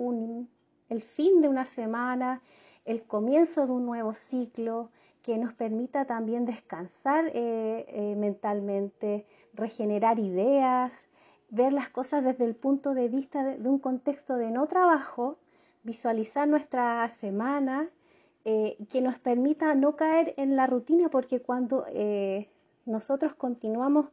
el 0.87 1.01
fin 1.01 1.41
de 1.41 1.49
una 1.49 1.65
semana, 1.65 2.41
el 2.85 3.03
comienzo 3.03 3.65
de 3.65 3.73
un 3.73 3.85
nuevo 3.85 4.13
ciclo, 4.13 4.89
que 5.21 5.37
nos 5.39 5.53
permita 5.53 6.05
también 6.05 6.45
descansar 6.45 7.31
eh, 7.33 8.13
mentalmente, 8.15 9.25
regenerar 9.55 10.19
ideas, 10.19 11.07
ver 11.49 11.73
las 11.73 11.89
cosas 11.89 12.23
desde 12.23 12.45
el 12.45 12.55
punto 12.55 12.93
de 12.93 13.07
vista 13.07 13.43
de, 13.43 13.67
un 13.67 13.79
contexto 13.79 14.35
de 14.35 14.51
no 14.51 14.67
trabajo, 14.67 15.37
visualizar 15.83 16.47
nuestra 16.47 17.07
semana, 17.09 17.89
eh, 18.43 18.77
que 18.91 19.01
nos 19.01 19.17
permita 19.17 19.73
no 19.73 19.95
caer 19.95 20.33
en 20.37 20.55
la 20.55 20.67
rutina, 20.67 21.09
porque 21.09 21.41
cuando 21.41 21.85
eh, 21.89 22.49
nosotros 22.85 23.33
continuamos 23.33 24.07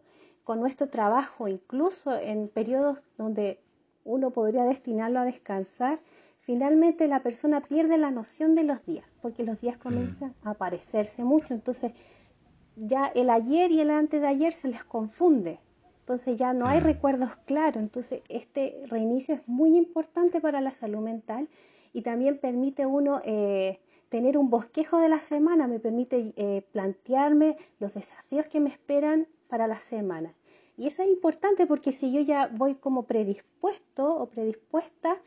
con 0.45 0.61
nuestro 0.61 0.89
trabajo, 0.89 1.49
incluso 1.49 2.15
en 2.15 2.49
periodos 2.49 2.99
donde 3.17 3.61
uno 4.05 4.31
podría 4.31 4.65
destinarlo 4.65 5.21
a 5.21 5.25
descansar, 5.25 6.01
finalmente 6.43 7.09
la 7.09 7.23
persona 7.23 7.61
pierde 7.63 7.97
la 7.99 8.11
noción 8.11 8.55
de 8.55 8.65
los 8.65 8.85
días, 8.85 9.07
porque 9.23 9.45
los 9.45 9.61
días 9.61 9.79
mm. 9.79 9.81
comienzan 9.81 10.35
a 10.43 10.55
parecerse 10.55 11.25
mucho, 11.25 11.55
entonces 11.55 11.93
ya 12.77 13.07
el 13.07 13.31
ayer 13.31 13.71
y 13.71 13.81
el 13.81 13.91
antes 13.91 14.21
de 14.21 14.27
ayer 14.27 14.53
se 14.53 14.69
les 14.69 14.85
confunde. 14.85 15.61
Entonces 16.01 16.37
ya 16.37 16.53
no 16.53 16.67
hay 16.67 16.81
mm. 16.81 16.85
recuerdos 16.85 17.37
claros. 17.47 17.81
Entonces 17.81 18.23
este 18.29 18.85
reinicio 18.89 19.37
es 19.37 19.47
muy 19.47 19.77
importante 19.77 20.41
para 20.41 20.61
la 20.61 20.75
salud 20.75 21.01
mental 21.01 21.49
y 21.93 22.03
también 22.03 22.39
permite 22.39 22.87
uno 22.87 23.21
eh, 23.25 23.79
tener 24.09 24.37
un 24.37 24.51
bosquejo 24.51 24.99
de 24.99 25.09
la 25.09 25.21
semana, 25.21 25.69
me 25.69 25.79
permite 25.79 26.33
eh, 26.37 26.67
plantearme 26.73 27.57
los 27.79 27.95
desafíos 27.95 28.47
que 28.47 28.61
me 28.61 28.69
esperan 28.69 29.29
para 29.49 29.69
la 29.69 29.79
semana. 29.79 30.35
Y 30.77 30.89
eso 30.89 31.03
es 31.03 31.09
importante 31.09 31.67
porque 31.67 31.93
si 31.93 32.13
yo 32.13 32.21
ya 32.21 32.49
voy 32.49 32.75
como 32.75 33.05
predispuesto 33.05 34.17
o 34.17 34.27
predispuesta 34.27 35.21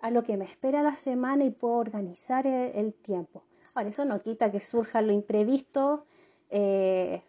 a 0.00 0.10
lo 0.10 0.22
que 0.22 0.36
me 0.36 0.44
espera 0.44 0.82
la 0.82 0.94
semana 0.94 1.44
y 1.44 1.50
puedo 1.50 1.74
organizar 1.74 2.46
el, 2.46 2.94
tiempo. 2.94 3.42
Ahora, 3.74 3.88
eso 3.88 4.04
no 4.04 4.22
quita 4.22 4.50
que 4.50 4.60
surja 4.60 5.02
lo 5.02 5.12
imprevisto, 5.12 6.04
eh, 6.50 7.22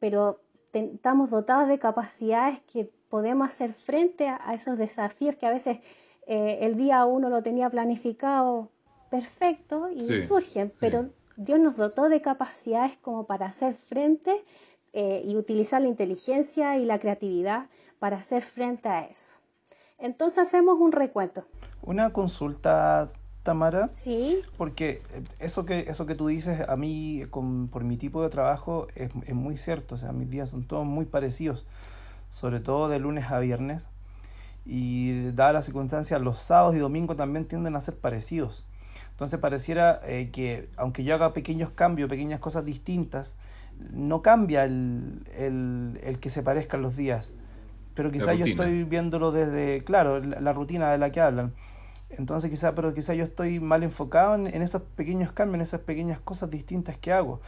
pero 0.00 0.40
estamos 0.72 1.30
dotados 1.30 1.68
de 1.68 1.78
capacidades 1.78 2.60
que 2.72 2.90
podemos 3.08 3.48
hacer 3.48 3.74
frente 3.74 4.28
a, 4.28 4.54
esos 4.54 4.78
desafíos 4.78 5.36
que 5.36 5.46
a 5.46 5.50
veces 5.50 5.78
eh, 6.26 6.58
el 6.62 6.76
día 6.76 7.04
uno 7.04 7.28
lo 7.28 7.42
tenía 7.42 7.68
planificado 7.68 8.70
perfecto 9.10 9.90
y 9.90 10.20
surgen, 10.20 10.72
pero 10.80 11.10
Dios 11.36 11.60
nos 11.60 11.76
dotó 11.76 12.08
de 12.08 12.22
capacidades 12.22 12.96
como 13.02 13.26
para 13.26 13.46
hacer 13.46 13.74
frente 13.74 14.44
eh, 14.94 15.22
y 15.24 15.36
utilizar 15.36 15.82
la 15.82 15.88
inteligencia 15.88 16.78
y 16.78 16.86
la 16.86 16.98
creatividad 16.98 17.66
para 17.98 18.16
hacer 18.16 18.42
frente 18.42 18.88
a 18.88 19.04
eso. 19.04 19.36
Entonces 19.98 20.38
hacemos 20.38 20.78
un 20.80 20.92
recuento. 20.92 21.44
Una 21.82 22.12
consulta 22.12 23.08
Tamara. 23.42 23.88
Sí. 23.92 24.40
Porque 24.56 25.02
eso 25.38 25.66
que, 25.66 25.80
eso 25.88 26.06
que 26.06 26.14
tú 26.14 26.28
dices 26.28 26.68
a 26.68 26.76
mí, 26.76 27.24
por 27.30 27.84
mi 27.84 27.96
tipo 27.96 28.22
de 28.22 28.28
trabajo, 28.28 28.86
es, 28.94 29.12
muy 29.34 29.56
cierto. 29.56 29.96
O 29.96 29.98
sea, 29.98 30.12
mis 30.12 30.30
días 30.30 30.50
son 30.50 30.64
todos 30.64 30.86
muy 30.86 31.04
parecidos, 31.04 31.66
sobre 32.30 32.60
todo 32.60 32.88
de 32.88 32.98
lunes 32.98 33.30
a 33.30 33.38
viernes. 33.40 33.88
Y 34.64 35.30
dadas 35.32 35.54
las 35.54 35.64
circunstancias, 35.64 36.20
los 36.20 36.38
sábados 36.38 36.76
y 36.76 36.78
domingos 36.78 37.16
también 37.16 37.46
tienden 37.46 37.74
a 37.74 37.80
ser 37.80 37.96
parecidos. 37.96 38.64
Entonces 39.10 39.40
pareciera 39.40 40.00
eh, 40.04 40.30
que 40.32 40.68
aunque 40.76 41.02
yo 41.04 41.14
haga 41.14 41.32
pequeños 41.32 41.70
cambios, 41.70 42.08
pequeñas 42.08 42.38
cosas 42.38 42.64
distintas, 42.64 43.36
no 43.92 44.22
cambia 44.22 44.64
el, 44.64 45.24
el, 45.36 46.00
el 46.04 46.20
que 46.20 46.28
se 46.28 46.42
parezcan 46.42 46.80
los 46.80 46.96
días. 46.96 47.34
Pero 47.94 48.10
quizás 48.10 48.36
yo 48.38 48.46
estoy 48.46 48.84
viéndolo 48.84 49.32
desde, 49.32 49.84
claro, 49.84 50.20
la 50.20 50.52
rutina 50.52 50.90
de 50.90 50.98
la 50.98 51.10
que 51.10 51.20
hablan 51.20 51.52
entonces 52.18 52.50
quizá, 52.50 52.74
pero 52.74 52.92
quizá 52.92 53.14
yo 53.14 53.24
estoy 53.24 53.58
mal 53.58 53.82
enfocado 53.82 54.34
en, 54.34 54.62
esos 54.62 54.82
pequeños 54.82 55.32
cambios, 55.32 55.54
en 55.56 55.60
esas 55.62 55.80
pequeñas 55.80 56.20
cosas 56.20 56.50
distintas 56.50 56.96
que 56.98 57.12
hago. 57.12 57.40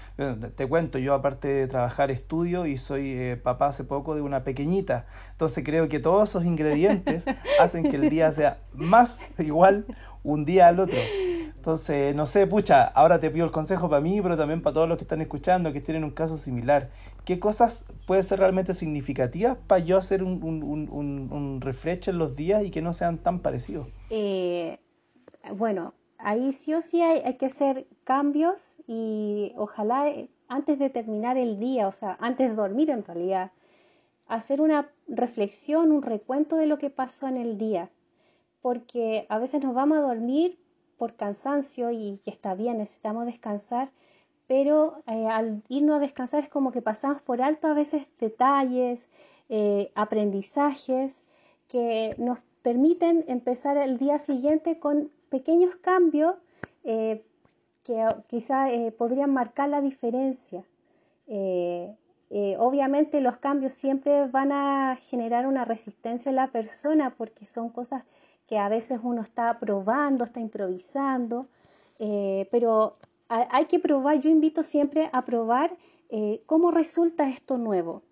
te 0.56 0.66
cuento, 0.66 0.98
yo 0.98 1.14
aparte 1.14 1.48
de 1.48 1.66
trabajar 1.66 2.10
estudio 2.10 2.66
y 2.66 2.78
soy 2.78 3.12
eh, 3.12 3.36
papá 3.36 3.68
hace 3.68 3.84
poco 3.84 4.14
de 4.14 4.22
una 4.22 4.42
pequeñita. 4.42 5.06
Entonces 5.32 5.64
creo 5.64 5.88
que 5.88 6.00
todos 6.00 6.30
esos 6.30 6.44
ingredientes 6.44 7.26
hacen 7.60 7.84
que 7.84 7.96
el 7.96 8.08
día 8.08 8.32
sea 8.32 8.58
más 8.72 9.20
igual 9.38 9.84
un 10.22 10.44
día 10.44 10.68
al 10.68 10.80
otro. 10.80 10.98
Entonces, 11.54 12.14
no 12.14 12.26
sé, 12.26 12.46
pucha, 12.46 12.84
ahora 12.84 13.20
te 13.20 13.30
pido 13.30 13.46
el 13.46 13.52
consejo 13.52 13.88
para 13.88 14.00
mí, 14.00 14.20
pero 14.22 14.36
también 14.36 14.62
para 14.62 14.74
todos 14.74 14.88
los 14.88 14.98
que 14.98 15.04
están 15.04 15.20
escuchando, 15.20 15.72
que 15.72 15.80
tienen 15.80 16.04
un 16.04 16.10
caso 16.10 16.36
similar. 16.36 16.90
¿Qué 17.24 17.40
cosas 17.40 17.86
pueden 18.06 18.22
ser 18.22 18.38
realmente 18.38 18.74
significativas 18.74 19.56
para 19.66 19.82
yo 19.82 19.96
hacer 19.96 20.22
un, 20.22 20.42
un, 20.42 20.62
un, 20.62 21.32
un 21.32 21.60
refresh 21.60 22.08
en 22.08 22.18
los 22.18 22.36
días 22.36 22.64
y 22.64 22.70
que 22.70 22.82
no 22.82 22.92
sean 22.92 23.18
tan 23.18 23.40
parecidos? 23.40 23.88
Eh, 24.10 24.78
bueno, 25.54 25.94
ahí 26.18 26.52
sí 26.52 26.74
o 26.74 26.82
sí 26.82 27.00
hay, 27.00 27.20
hay, 27.20 27.36
que 27.36 27.46
hacer 27.46 27.86
cambios 28.04 28.78
y 28.86 29.52
ojalá 29.56 30.10
eh, 30.10 30.28
antes 30.48 30.78
de 30.78 30.90
terminar 30.90 31.38
el 31.38 31.58
día, 31.58 31.88
o 31.88 31.92
sea, 31.92 32.18
antes 32.20 32.50
de 32.50 32.54
dormir 32.54 32.90
en 32.90 33.04
realidad, 33.04 33.52
hacer 34.26 34.60
una 34.60 34.90
reflexión, 35.08 35.92
un 35.92 36.02
recuento 36.02 36.56
de 36.56 36.66
lo 36.66 36.78
que 36.78 36.90
pasó 36.90 37.28
en 37.28 37.36
el 37.36 37.56
día, 37.56 37.90
porque 38.60 39.26
a 39.28 39.38
veces 39.38 39.62
nos 39.62 39.74
vamos 39.74 39.98
a 39.98 40.02
dormir 40.02 40.58
por 40.98 41.16
cansancio 41.16 41.90
y 41.90 42.20
que 42.24 42.30
está 42.30 42.54
bien, 42.54 42.78
necesitamos 42.78 43.26
descansar, 43.26 43.90
pero 44.46 45.02
eh, 45.06 45.26
al 45.26 45.62
irnos 45.68 45.96
a 45.96 46.00
descansar 46.00 46.44
es 46.44 46.50
como 46.50 46.72
que 46.72 46.82
pasamos 46.82 47.22
por 47.22 47.40
alto 47.40 47.68
a 47.68 47.74
veces 47.74 48.06
detalles, 48.18 49.08
eh, 49.48 49.90
aprendizajes 49.94 51.22
que 51.68 52.14
nos 52.18 52.38
permiten 52.62 53.24
empezar 53.28 53.76
el 53.76 53.98
día 53.98 54.18
siguiente 54.18 54.78
con 54.78 55.10
pequeños 55.30 55.74
cambios 55.76 56.34
eh, 56.84 57.24
que 57.84 58.06
quizá 58.28 58.66
podrían 58.96 59.30
marcar 59.30 59.68
la 59.68 59.82
diferencia. 59.82 60.64
obviamente 62.58 63.20
los 63.20 63.36
cambios 63.36 63.72
siempre 63.74 64.26
van 64.28 64.52
a 64.52 64.96
generar 65.02 65.46
una 65.46 65.64
resistencia 65.66 66.30
en 66.30 66.36
la 66.36 66.48
persona 66.48 67.14
porque 67.16 67.44
son 67.44 67.68
cosas 67.68 68.04
que 68.46 68.56
a 68.58 68.68
veces 68.70 69.00
uno 69.02 69.22
está 69.22 69.58
probando, 69.58 70.24
está 70.24 70.40
improvisando, 70.40 71.46
pero 71.98 72.96
hay 73.50 73.66
que 73.66 73.78
probar, 73.78 74.20
yo 74.20 74.30
invito 74.30 74.62
siempre 74.62 75.10
a 75.12 75.24
probar 75.24 75.76
eh, 76.10 76.42
cómo 76.46 76.70
resulta 76.70 77.28
esto 77.28 77.58
nuevo, 77.58 78.02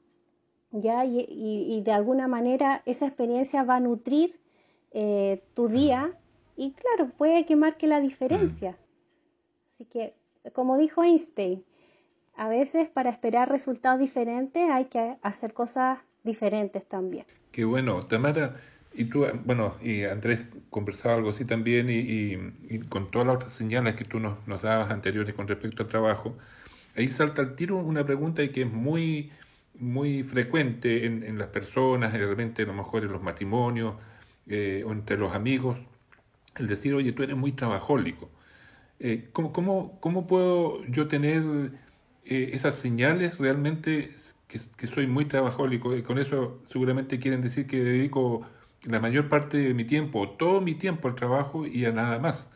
¿ya? 0.71 1.05
Y, 1.05 1.81
de 1.85 1.93
alguna 1.93 2.29
manera 2.29 2.83
esa 2.87 3.07
experiencia 3.07 3.63
va 3.63 3.77
a 3.77 3.81
nutrir 3.81 4.41
eh, 4.93 5.43
tu 5.55 5.69
día 5.69 6.19
y 6.57 6.73
claro, 6.73 7.11
puede 7.17 7.45
que 7.45 7.57
marque 7.57 7.87
la 7.87 8.01
diferencia. 8.01 8.79
Así 9.69 9.85
que, 9.85 10.15
como 10.53 10.77
dijo 10.77 11.03
Einstein, 11.03 11.65
a 12.35 12.49
veces 12.49 12.89
para 12.89 13.11
esperar 13.11 13.49
resultados 13.49 13.99
diferentes 13.99 14.71
hay 14.71 14.87
que 14.87 15.17
hacer 15.23 15.53
cosas 15.53 15.99
diferentes 16.25 16.87
también. 16.87 17.27
Qué 17.51 17.65
bueno, 17.65 18.03
Tamara, 18.03 18.57
y 18.95 19.05
tú, 19.05 19.27
bueno, 19.45 19.77
y 19.83 20.05
Andrés 20.05 20.41
conversaba 20.71 21.15
algo 21.17 21.31
así 21.31 21.45
también 21.45 21.89
y, 21.89 22.79
con 22.89 23.11
todas 23.11 23.27
las 23.27 23.37
otras 23.37 23.53
señales 23.53 23.95
que 23.95 24.05
tú 24.05 24.21
nos, 24.21 24.47
nos, 24.47 24.63
dabas 24.63 24.91
anteriores 24.91 25.35
con 25.35 25.49
respecto 25.49 25.83
al 25.83 25.89
trabajo, 25.89 26.37
ahí 26.97 27.09
salta 27.09 27.43
al 27.43 27.57
tiro 27.57 27.79
una 27.79 28.05
pregunta 28.05 28.43
y 28.43 28.51
que 28.51 28.63
es 28.63 28.71
muy, 28.73 29.31
muy 29.79 30.23
frecuente 30.23 31.07
en, 31.07 31.23
en 31.23 31.39
las 31.39 31.49
personas, 31.49 32.13
de 32.13 32.27
repente 32.27 32.63
a 32.63 32.67
lo 32.67 32.75
mejor 32.75 33.05
en 33.05 33.13
los 33.13 33.23
matrimonios, 33.23 33.95
eh, 34.47 34.83
o 34.87 34.93
entre 34.93 35.17
los 35.17 35.35
amigos, 35.35 35.79
el 36.57 36.67
decir, 36.69 36.95
oye, 36.95 37.13
tú 37.13 37.23
eres 37.23 37.37
muy 37.37 37.53
trabajólico. 37.53 38.31
Eh, 39.01 39.29
¿cómo, 39.33 39.53
cómo, 39.53 40.01
cómo, 40.01 40.27
puedo 40.27 40.85
yo 40.87 41.09
tener 41.09 41.43
eh, 42.25 42.51
esas 42.53 42.77
señales 42.77 43.39
realmente 43.39 44.11
que, 44.49 44.61
que, 44.77 44.87
soy 44.89 45.07
muy 45.07 45.27
trabajólico? 45.27 45.97
Y 45.97 46.03
con 46.03 46.19
eso 46.19 46.63
seguramente 46.69 47.19
quieren 47.21 47.43
decir 47.43 47.67
que 47.67 47.83
dedico 47.83 48.47
la 48.85 49.01
mayor 49.01 49.29
parte 49.29 49.59
de 49.59 49.75
mi 49.75 49.85
tiempo, 49.85 50.29
todo 50.31 50.61
mi 50.61 50.75
tiempo 50.75 51.09
al 51.09 51.15
trabajo 51.15 51.67
y 51.67 51.85
a 51.85 51.93
nada 51.93 52.19
más. 52.19 52.51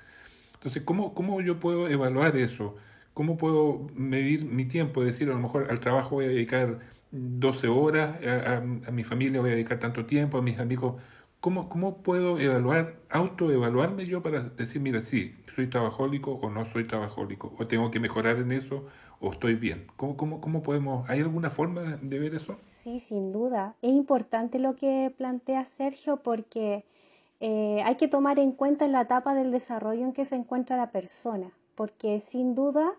Entonces, 0.55 0.83
¿cómo, 0.85 1.15
cómo 1.15 1.41
yo 1.41 1.61
puedo 1.61 1.89
evaluar 1.89 2.37
eso? 2.37 2.77
¿Cómo 3.15 3.37
puedo 3.37 3.89
medir 3.95 4.45
mi 4.45 4.65
tiempo? 4.65 5.05
Decir, 5.05 5.29
a 5.31 5.33
lo 5.35 5.39
mejor 5.41 5.71
al 5.71 5.81
trabajo 5.81 6.17
voy 6.17 6.27
a 6.27 6.29
dedicar 6.29 6.81
12 7.12 7.69
horas, 7.69 8.21
a, 8.25 8.61
mi 8.91 9.05
familia 9.05 9.41
voy 9.41 9.51
a 9.51 9.55
dedicar 9.55 9.79
tanto 9.79 10.07
tiempo, 10.07 10.39
a 10.39 10.43
mis 10.43 10.59
amigos. 10.59 11.01
¿Cómo, 11.41 11.69
¿Cómo 11.69 12.03
puedo 12.03 12.39
evaluar, 12.41 12.97
autoevaluarme 13.11 14.07
yo 14.07 14.23
para 14.23 14.43
decir, 14.43 14.83
mira, 14.83 15.03
sí, 15.03 15.37
soy 15.57 15.66
trabajólico 15.66 16.35
o 16.35 16.51
no 16.51 16.64
soy 16.66 16.85
trabajólico? 16.85 17.53
¿O 17.59 17.66
tengo 17.66 17.90
que 17.90 17.99
mejorar 17.99 18.37
en 18.37 18.53
eso? 18.53 18.85
o 19.21 19.33
estoy 19.33 19.55
bien? 19.55 19.87
¿Cómo, 19.97 20.16
cómo, 20.16 20.40
cómo 20.40 20.62
podemos, 20.62 21.09
hay 21.09 21.21
alguna 21.21 21.51
forma 21.51 21.83
de 22.03 22.19
ver 22.19 22.35
eso? 22.35 22.57
Sí, 22.66 23.01
sin 23.01 23.33
duda. 23.33 23.75
Es 23.83 23.92
importante 23.92 24.59
lo 24.59 24.77
que 24.77 25.12
plantea 25.16 25.64
Sergio 25.64 26.19
porque 26.19 26.85
eh, 27.40 27.83
hay 27.85 27.97
que 27.97 28.09
tomar 28.09 28.38
en 28.38 28.53
cuenta 28.53 28.87
la 28.88 29.03
etapa 29.03 29.35
del 29.35 29.51
desarrollo 29.51 30.03
en 30.03 30.12
que 30.12 30.25
se 30.25 30.37
encuentra 30.37 30.77
la 30.77 30.90
persona, 30.90 31.51
porque 31.75 32.21
sin 32.21 32.55
duda, 32.55 32.92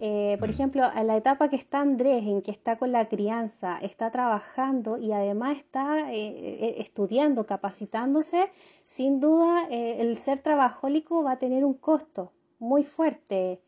eh, 0.00 0.36
por 0.38 0.48
mm. 0.48 0.50
ejemplo, 0.50 0.82
en 0.94 1.06
la 1.06 1.16
etapa 1.16 1.48
que 1.48 1.56
está 1.56 1.80
Andrés, 1.80 2.26
en 2.26 2.42
que 2.42 2.50
está 2.50 2.76
con 2.76 2.90
la 2.90 3.08
crianza, 3.08 3.78
está 3.80 4.10
trabajando 4.10 4.98
y 4.98 5.12
además 5.12 5.56
está 5.58 6.12
eh, 6.12 6.74
estudiando, 6.78 7.46
capacitándose, 7.46 8.50
sin 8.84 9.20
duda 9.20 9.66
el 9.70 10.16
ser 10.16 10.40
trabajólico 10.40 11.22
va 11.22 11.32
a 11.32 11.38
tener 11.38 11.64
un 11.64 11.74
costo 11.74 12.32
muy 12.58 12.84
fuerte 12.84 13.60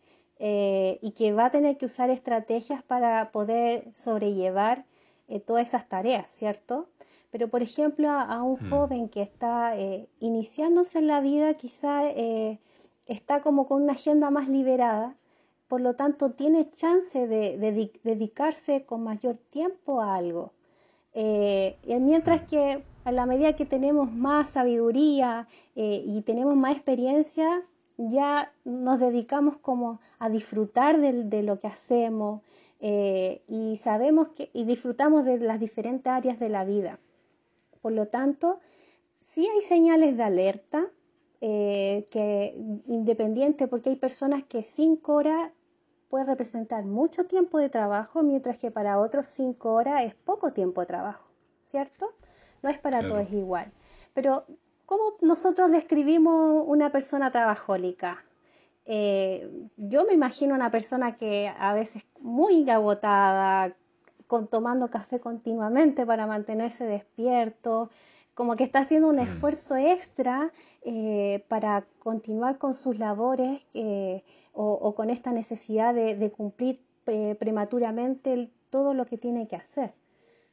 eh, 0.45 0.99
y 1.03 1.13
que 1.13 1.33
va 1.33 1.47
a 1.47 1.51
tener 1.53 1.77
que 1.77 1.87
usar 1.87 2.11
estrategias 2.11 2.83
para 2.83 3.31
poder 3.31 3.89
sobrellevar 3.95 4.85
eh, 5.29 5.39
todas 5.39 5.69
esas 5.69 5.89
tareas, 5.89 6.29
¿cierto? 6.31 6.89
Pero, 7.31 7.47
por 7.47 7.63
ejemplo, 7.63 8.11
a, 8.11 8.43
un 8.43 8.59
mm. 8.61 8.71
joven 8.71 9.09
que 9.09 9.23
está 9.23 9.79
eh, 9.79 10.09
iniciándose 10.19 10.99
en 10.99 11.07
la 11.07 11.21
vida, 11.21 11.55
quizá 11.55 12.03
está 13.07 13.41
como 13.41 13.69
con 13.69 13.83
una 13.83 13.93
agenda 13.93 14.31
más 14.31 14.49
liberada, 14.49 15.15
por 15.73 15.81
lo 15.81 15.95
tanto 15.95 16.33
tiene 16.33 16.69
chance 16.69 17.27
de, 17.27 17.57
dedicarse 18.05 18.85
con 18.85 19.03
mayor 19.05 19.39
tiempo 19.39 20.03
a 20.03 20.17
algo. 20.17 20.53
mientras 21.15 22.43
mm. 22.43 22.47
que 22.47 22.83
a 23.05 23.11
la 23.11 23.25
medida 23.25 23.57
que 23.57 23.65
tenemos 23.65 24.13
más 24.13 24.51
sabiduría 24.51 25.49
y 25.75 26.21
tenemos 26.27 26.57
más 26.57 26.73
experiencia, 26.77 27.63
ya 27.97 28.53
nos 28.67 29.01
dedicamos 29.01 29.57
como 29.63 29.99
a 30.19 30.29
disfrutar 30.29 31.01
de, 31.01 31.43
lo 31.43 31.59
que 31.59 31.69
hacemos 31.69 32.43
eh, 32.81 33.41
y 33.49 33.79
sabemos 33.79 34.29
que 34.37 34.51
y 34.53 34.65
disfrutamos 34.65 35.25
de 35.25 35.39
las 35.39 35.59
diferentes 35.59 36.13
áreas 36.13 36.39
de 36.39 36.51
la 36.51 36.67
vida. 36.67 36.99
Por 37.81 37.93
lo 37.93 38.09
tanto, 38.09 38.61
sí 39.23 39.49
hay 39.49 39.63
señales 39.63 40.19
de 40.19 40.23
alerta 40.23 40.91
eh, 41.41 42.07
que 42.11 42.55
independiente 42.89 43.69
porque 43.69 43.89
hay 43.89 43.97
personas 43.97 44.45
que 44.45 44.63
cinco 44.65 45.15
horas 45.15 45.51
puede 46.13 46.27
representar 46.27 46.85
mucho 46.85 47.25
tiempo 47.25 47.59
de 47.59 47.71
trabajo, 47.71 48.23
mientras 48.23 48.59
que 48.59 48.71
para 48.71 49.01
otros 49.01 49.29
cinco 49.29 49.73
horas 49.73 50.05
es 50.05 50.15
poco 50.15 50.53
tiempo 50.53 50.83
de 50.83 50.87
trabajo, 50.87 51.25
¿cierto? 51.65 52.13
No 52.63 52.69
es 52.69 52.79
para 52.79 53.07
todos 53.07 53.33
igual. 53.33 53.73
Pero 54.13 54.45
¿Cómo 54.93 55.15
nosotros 55.23 55.71
describimos 55.71 56.65
una 56.67 56.93
persona 56.93 57.31
trabajólica? 57.31 58.23
Eh, 58.85 59.51
yo 59.79 60.05
me 60.05 60.13
imagino 60.13 60.55
una 60.55 60.71
persona 60.71 61.17
que 61.17 61.49
a 61.49 61.73
veces 61.73 62.07
muy 62.21 62.69
agotada, 62.69 63.75
con, 64.27 64.49
tomando 64.49 64.91
café 64.91 65.19
continuamente 65.19 66.05
para 66.05 66.27
mantenerse 66.27 66.85
despierto, 66.85 67.89
como 68.35 68.55
que 68.55 68.65
está 68.65 68.81
haciendo 68.81 69.09
un 69.09 69.17
mm. 69.17 69.21
esfuerzo 69.21 69.77
extra 69.77 70.53
eh, 70.85 71.45
para 71.49 71.87
continuar 72.01 72.59
con 72.59 72.75
sus 72.75 72.99
labores 72.99 73.65
eh, 73.73 74.25
o, 74.53 74.95
con 74.95 75.11
esta 75.11 75.33
necesidad 75.33 75.95
de, 75.95 76.33
cumplir 76.33 76.81
prematuramente 77.39 78.51
todo 78.71 78.93
lo 78.95 79.07
que 79.07 79.19
tiene 79.19 79.47
que 79.47 79.57
hacer. 79.57 79.95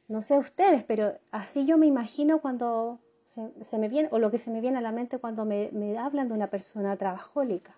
No 0.08 0.22
sé 0.22 0.38
ustedes, 0.38 0.84
pero 0.84 1.14
así 1.30 1.66
yo 1.66 1.78
me 1.78 1.86
imagino 1.86 2.40
cuando 2.40 3.00
se, 3.26 3.78
me 3.78 3.88
viene, 3.88 4.08
o 4.12 4.18
lo 4.18 4.30
que 4.30 4.38
se 4.38 4.50
me 4.50 4.60
viene 4.60 4.78
a 4.78 4.80
la 4.80 4.92
mente 4.92 5.18
cuando 5.18 5.44
me, 5.44 5.70
hablan 5.98 6.28
de 6.28 6.34
una 6.34 6.48
persona 6.48 6.96
trabajólica. 6.96 7.76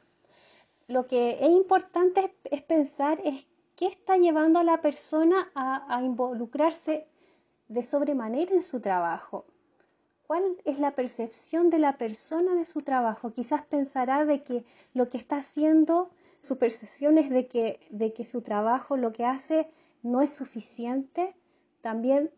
Lo 0.88 1.06
que 1.06 1.38
es 1.40 1.50
importante 1.50 2.34
es, 2.50 2.62
pensar 2.62 3.20
es 3.24 3.48
qué 3.76 3.86
está 3.86 4.16
llevando 4.16 4.58
a 4.58 4.64
la 4.64 4.80
persona 4.80 5.50
a, 5.54 5.94
a 5.94 6.02
involucrarse 6.02 7.06
de 7.68 7.82
sobremanera 7.82 8.54
en 8.54 8.62
su 8.62 8.80
trabajo. 8.80 9.46
¿Cuál 10.32 10.56
es 10.64 10.78
la 10.78 10.92
percepción 10.92 11.68
de 11.68 11.78
la 11.78 11.98
persona 11.98 12.54
de 12.54 12.64
su 12.64 12.80
trabajo? 12.80 13.34
Quizás 13.34 13.66
pensará 13.66 14.24
de 14.24 14.42
que 14.42 14.64
lo 14.94 15.10
que 15.10 15.18
está 15.18 15.36
haciendo, 15.36 16.08
su 16.40 16.56
percepción 16.56 17.18
es 17.18 17.28
de 17.28 17.48
que, 17.48 17.80
de 17.90 18.14
que 18.14 18.24
su 18.24 18.40
trabajo 18.40 18.96
lo 18.96 19.12
que 19.12 19.26
hace 19.26 19.68
no 20.02 20.22
es 20.22 20.32
suficiente 20.32 21.34
también 21.82 22.30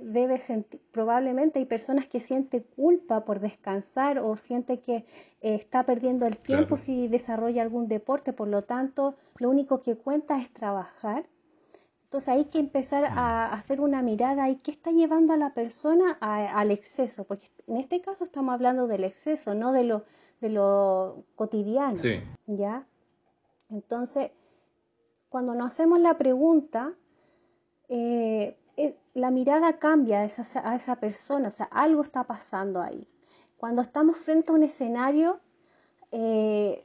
debe 0.00 0.38
sentir, 0.38 0.80
probablemente 0.92 1.58
hay 1.58 1.66
personas 1.66 2.06
que 2.06 2.20
sienten 2.20 2.64
culpa 2.74 3.26
por 3.26 3.38
descansar 3.38 4.18
o 4.18 4.34
siente 4.38 4.80
que 4.80 4.94
eh, 4.94 5.04
está 5.42 5.84
perdiendo 5.84 6.24
el 6.24 6.38
tiempo 6.38 6.78
si 6.78 7.06
desarrolla 7.06 7.60
algún 7.60 7.86
deporte, 7.86 8.32
por 8.32 8.48
lo 8.48 8.62
tanto, 8.62 9.14
lo 9.36 9.50
único 9.50 9.82
que 9.82 9.94
cuenta 9.94 10.38
es 10.38 10.50
trabajar. 10.50 11.26
Entonces 12.12 12.28
hay 12.28 12.44
que 12.44 12.58
empezar 12.58 13.06
a 13.06 13.48
mm. 13.48 13.54
hacer 13.54 13.80
una 13.80 14.02
mirada 14.02 14.50
y 14.50 14.56
qué 14.56 14.70
está 14.70 14.90
llevando 14.90 15.32
a 15.32 15.38
la 15.38 15.54
persona 15.54 16.18
al 16.20 16.70
exceso, 16.70 17.24
porque 17.24 17.46
en 17.66 17.78
este 17.78 18.02
caso 18.02 18.22
estamos 18.22 18.52
hablando 18.52 18.86
del 18.86 19.04
exceso, 19.04 19.54
no 19.54 19.72
de 19.72 19.84
lo, 19.84 20.04
de 20.42 20.50
lo 20.50 21.24
cotidiano. 21.36 21.96
¿ya? 22.46 22.86
Entonces, 23.70 24.30
cuando 25.30 25.54
nos 25.54 25.68
hacemos 25.68 26.00
la 26.00 26.18
pregunta, 26.18 26.92
eh, 27.88 28.58
eh, 28.76 28.94
la 29.14 29.30
mirada 29.30 29.78
cambia 29.78 30.20
a 30.20 30.24
esa, 30.24 30.96
persona, 30.96 31.48
o 31.48 31.52
sea, 31.52 31.70
algo 31.72 32.02
está 32.02 32.24
pasando 32.24 32.82
ahí. 32.82 33.08
Cuando 33.56 33.80
estamos 33.80 34.18
frente 34.18 34.52
a 34.52 34.54
un 34.54 34.64
escenario 34.64 35.40
eh, 36.10 36.84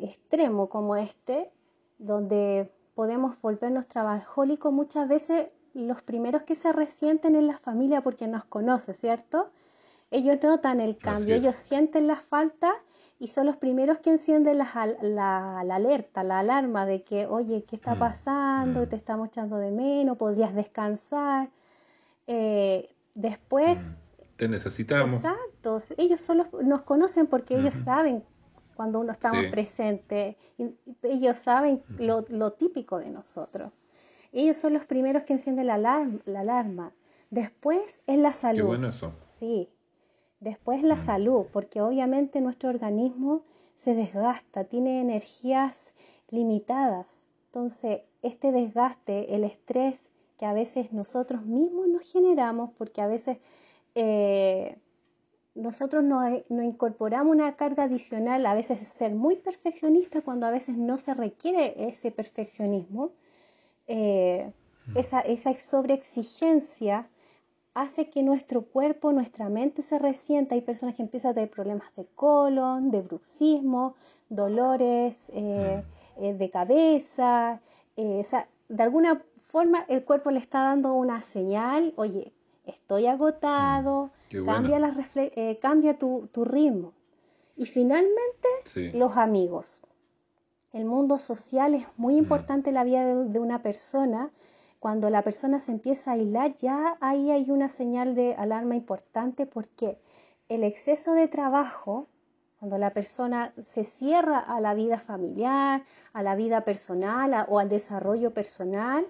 extremo 0.00 0.70
como 0.70 0.96
este, 0.96 1.52
donde 1.98 2.72
podemos 2.98 3.40
volvernos 3.40 3.86
trabajólicos, 3.86 4.72
muchas 4.72 5.08
veces 5.08 5.46
los 5.72 6.02
primeros 6.02 6.42
que 6.42 6.56
se 6.56 6.72
resienten 6.72 7.36
en 7.36 7.46
la 7.46 7.56
familia 7.56 8.00
porque 8.00 8.26
nos 8.26 8.44
conoce, 8.44 8.92
¿cierto? 8.92 9.52
Ellos 10.10 10.38
notan 10.42 10.80
el 10.80 10.98
cambio, 10.98 11.36
ellos 11.36 11.54
sienten 11.54 12.08
la 12.08 12.16
falta 12.16 12.74
y 13.20 13.28
son 13.28 13.46
los 13.46 13.56
primeros 13.56 13.98
que 13.98 14.10
encienden 14.10 14.58
la, 14.58 14.96
la, 15.00 15.60
alerta, 15.60 16.24
la 16.24 16.40
alarma 16.40 16.86
de 16.86 17.04
que, 17.04 17.28
oye, 17.28 17.62
¿qué 17.68 17.76
está 17.76 17.94
mm, 17.94 17.98
pasando? 18.00 18.80
Mm. 18.80 18.88
Te 18.88 18.96
estamos 18.96 19.28
echando 19.28 19.58
de 19.58 19.70
menos, 19.70 20.18
podrías 20.18 20.52
descansar. 20.52 21.50
Eh, 22.26 22.92
después... 23.14 24.02
Mm. 24.02 24.36
Te 24.38 24.48
necesitamos. 24.48 25.14
Exacto, 25.14 25.78
ellos 25.98 26.20
solo 26.20 26.48
nos 26.64 26.82
conocen 26.82 27.28
porque 27.28 27.56
ellos 27.56 27.76
saben 27.76 28.24
cuando 28.78 29.00
uno 29.00 29.10
está 29.10 29.32
presente, 29.50 30.38
ellos 31.02 31.36
saben 31.36 31.82
lo, 31.98 32.24
lo, 32.28 32.52
típico 32.52 32.98
de 32.98 33.10
nosotros. 33.10 33.72
Ellos 34.32 34.56
son 34.56 34.72
los 34.72 34.86
primeros 34.86 35.24
que 35.24 35.32
encienden 35.32 35.66
la 35.66 35.74
alarma. 35.74 36.20
La 36.26 36.40
alarma. 36.40 36.92
Después 37.28 38.02
es 38.06 38.18
la 38.18 38.32
salud. 38.32 38.60
Qué 38.60 38.66
bueno 38.66 38.88
eso. 38.90 39.12
Sí, 39.24 39.68
Después 40.40 40.84
la 40.84 40.98
salud, 40.98 41.46
porque 41.52 41.80
obviamente 41.80 42.40
nuestro 42.40 42.70
organismo 42.70 43.42
se 43.74 43.94
desgasta, 43.94 44.64
tiene 44.64 45.00
energías 45.00 45.94
limitadas. 46.30 47.26
Entonces, 47.46 48.02
este 48.22 48.52
desgaste, 48.52 49.34
el 49.34 49.42
estrés 49.42 50.10
que 50.38 50.46
a 50.46 50.52
veces 50.52 50.92
nosotros 50.92 51.44
mismos 51.44 51.88
nos 51.88 52.12
generamos, 52.12 52.70
porque 52.78 53.00
a 53.00 53.08
veces 53.08 53.38
eh, 53.96 54.78
nosotros 55.58 56.04
nos, 56.04 56.24
incorporamos 56.48 57.34
una 57.34 57.56
carga 57.56 57.84
adicional, 57.84 58.46
a 58.46 58.54
veces 58.54 58.88
ser 58.88 59.14
muy 59.14 59.36
perfeccionista 59.36 60.22
cuando 60.22 60.46
a 60.46 60.50
veces 60.50 60.76
no 60.76 60.98
se 60.98 61.14
requiere 61.14 61.74
ese 61.88 62.10
perfeccionismo, 62.10 63.10
eh, 63.86 64.52
esa, 64.94 65.20
esa 65.20 65.52
sobreexigencia 65.54 67.08
hace 67.74 68.08
que 68.08 68.22
nuestro 68.22 68.62
cuerpo, 68.62 69.12
nuestra 69.12 69.48
mente 69.48 69.82
se 69.82 69.98
resienta. 69.98 70.54
Hay 70.54 70.62
personas 70.62 70.94
que 70.94 71.02
empiezan 71.02 71.32
a 71.32 71.34
tener 71.34 71.50
problemas 71.50 71.94
de 71.96 72.06
colon, 72.14 72.90
de 72.90 73.02
bruxismo, 73.02 73.94
dolores 74.28 75.30
eh, 75.34 75.82
mm. 76.16 76.24
eh, 76.24 76.34
de 76.34 76.50
cabeza. 76.50 77.60
De 77.96 78.82
alguna 78.82 79.22
forma 79.42 79.84
el 79.88 80.04
cuerpo 80.04 80.30
le 80.30 80.38
está 80.38 80.60
dando 80.60 80.94
una 80.94 81.22
señal, 81.22 81.92
oye, 81.96 82.32
estoy 82.68 83.06
agotado, 83.06 84.10
Mm, 84.32 84.44
cambia, 84.46 84.78
eh, 85.16 85.58
cambia 85.60 85.98
tu, 85.98 86.28
tu, 86.32 86.44
ritmo. 86.44 86.92
Y 87.56 87.64
finalmente, 87.66 88.48
Sí. 88.64 88.90
los 88.92 89.16
amigos. 89.16 89.80
El 90.72 90.84
mundo 90.84 91.18
social 91.18 91.74
es 91.74 91.86
muy 91.96 92.14
Mm. 92.14 92.18
importante 92.18 92.70
en 92.70 92.74
la 92.74 92.84
vida 92.84 93.04
de, 93.04 93.24
de 93.28 93.38
una 93.40 93.62
persona. 93.62 94.30
Cuando 94.80 95.10
la 95.10 95.22
persona 95.22 95.58
se 95.58 95.72
empieza 95.72 96.10
a 96.10 96.14
aislar, 96.14 96.56
ya 96.58 96.96
ahí 97.00 97.30
hay 97.30 97.50
una 97.50 97.68
señal 97.68 98.14
de 98.14 98.34
alarma 98.36 98.76
importante 98.76 99.44
porque 99.46 99.98
el 100.48 100.62
exceso 100.62 101.14
de 101.14 101.26
trabajo, 101.26 102.06
cuando 102.60 102.78
la 102.78 102.92
persona 102.92 103.52
se 103.60 103.82
cierra 103.84 104.38
a 104.38 104.60
la 104.60 104.74
vida 104.74 104.98
familiar, 105.00 105.84
a 106.12 106.22
la 106.22 106.36
vida 106.36 106.64
personal 106.64 107.32
a- 107.34 107.44
o 107.48 107.58
al 107.58 107.68
desarrollo 107.68 108.32
personal, 108.32 109.06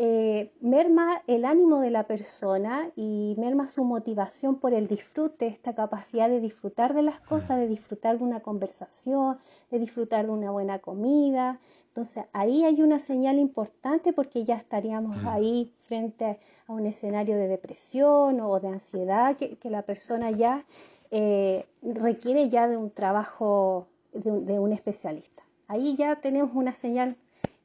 eh, 0.00 0.52
merma 0.60 1.22
el 1.26 1.44
ánimo 1.44 1.80
de 1.80 1.90
la 1.90 2.06
persona 2.06 2.92
y 2.94 3.34
merma 3.36 3.66
su 3.66 3.82
motivación 3.82 4.60
por 4.60 4.72
el 4.72 4.86
disfrute, 4.86 5.48
esta 5.48 5.74
capacidad 5.74 6.28
de 6.28 6.38
disfrutar 6.38 6.94
de 6.94 7.02
las 7.02 7.18
cosas, 7.18 7.58
de 7.58 7.66
disfrutar 7.66 8.18
de 8.18 8.24
una 8.24 8.38
conversación, 8.38 9.38
de 9.72 9.80
disfrutar 9.80 10.26
de 10.26 10.30
una 10.30 10.52
buena 10.52 10.78
comida. 10.78 11.58
Entonces 11.88 12.26
ahí 12.32 12.64
hay 12.64 12.80
una 12.80 13.00
señal 13.00 13.40
importante 13.40 14.12
porque 14.12 14.44
ya 14.44 14.54
estaríamos 14.54 15.16
ahí 15.24 15.72
frente 15.80 16.38
a 16.68 16.72
un 16.72 16.86
escenario 16.86 17.36
de 17.36 17.48
depresión 17.48 18.40
o 18.40 18.60
de 18.60 18.68
ansiedad 18.68 19.36
que, 19.36 19.56
que 19.56 19.68
la 19.68 19.82
persona 19.82 20.30
ya 20.30 20.64
eh, 21.10 21.66
requiere 21.82 22.48
ya 22.48 22.68
de 22.68 22.76
un 22.76 22.92
trabajo 22.92 23.88
de 24.12 24.30
un, 24.30 24.46
de 24.46 24.60
un 24.60 24.72
especialista. 24.72 25.42
Ahí 25.66 25.96
ya 25.96 26.20
tenemos 26.20 26.52
una 26.54 26.72
señal 26.72 27.16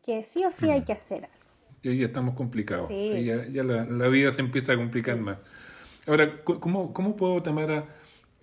que 0.03 0.23
sí 0.23 0.43
o 0.45 0.51
sí 0.51 0.71
hay 0.71 0.81
que 0.81 0.93
hacer 0.93 1.25
algo. 1.25 1.42
Y 1.83 1.89
ahí 1.89 1.97
ya 1.99 2.07
estamos 2.07 2.35
complicados. 2.35 2.87
Sí. 2.87 3.11
Ahí 3.13 3.25
ya 3.25 3.45
ya 3.47 3.63
la, 3.63 3.85
la 3.85 4.07
vida 4.07 4.31
se 4.31 4.41
empieza 4.41 4.73
a 4.73 4.77
complicar 4.77 5.17
Sí. 5.17 5.21
más. 5.21 5.37
Ahora, 6.07 6.43
¿cómo, 6.43 6.93
cómo 6.93 7.15
puedo, 7.15 7.41
Tamara, 7.43 7.85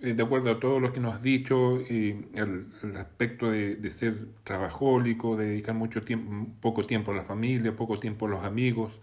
eh, 0.00 0.14
de 0.14 0.22
acuerdo 0.22 0.50
a 0.50 0.60
todo 0.60 0.80
lo 0.80 0.92
que 0.92 1.00
nos 1.00 1.14
has 1.14 1.22
dicho, 1.22 1.80
y 1.80 2.24
el, 2.34 2.66
el 2.82 2.96
aspecto 2.96 3.50
de, 3.50 3.76
de 3.76 3.90
ser 3.90 4.14
trabajólico, 4.44 5.36
de 5.36 5.46
dedicar 5.50 5.74
mucho 5.74 6.02
tiempo, 6.02 6.46
poco 6.60 6.82
tiempo 6.84 7.12
a 7.12 7.14
la 7.16 7.24
familia, 7.24 7.74
poco 7.76 7.98
tiempo 7.98 8.26
a 8.26 8.30
los 8.30 8.44
amigos, 8.44 8.98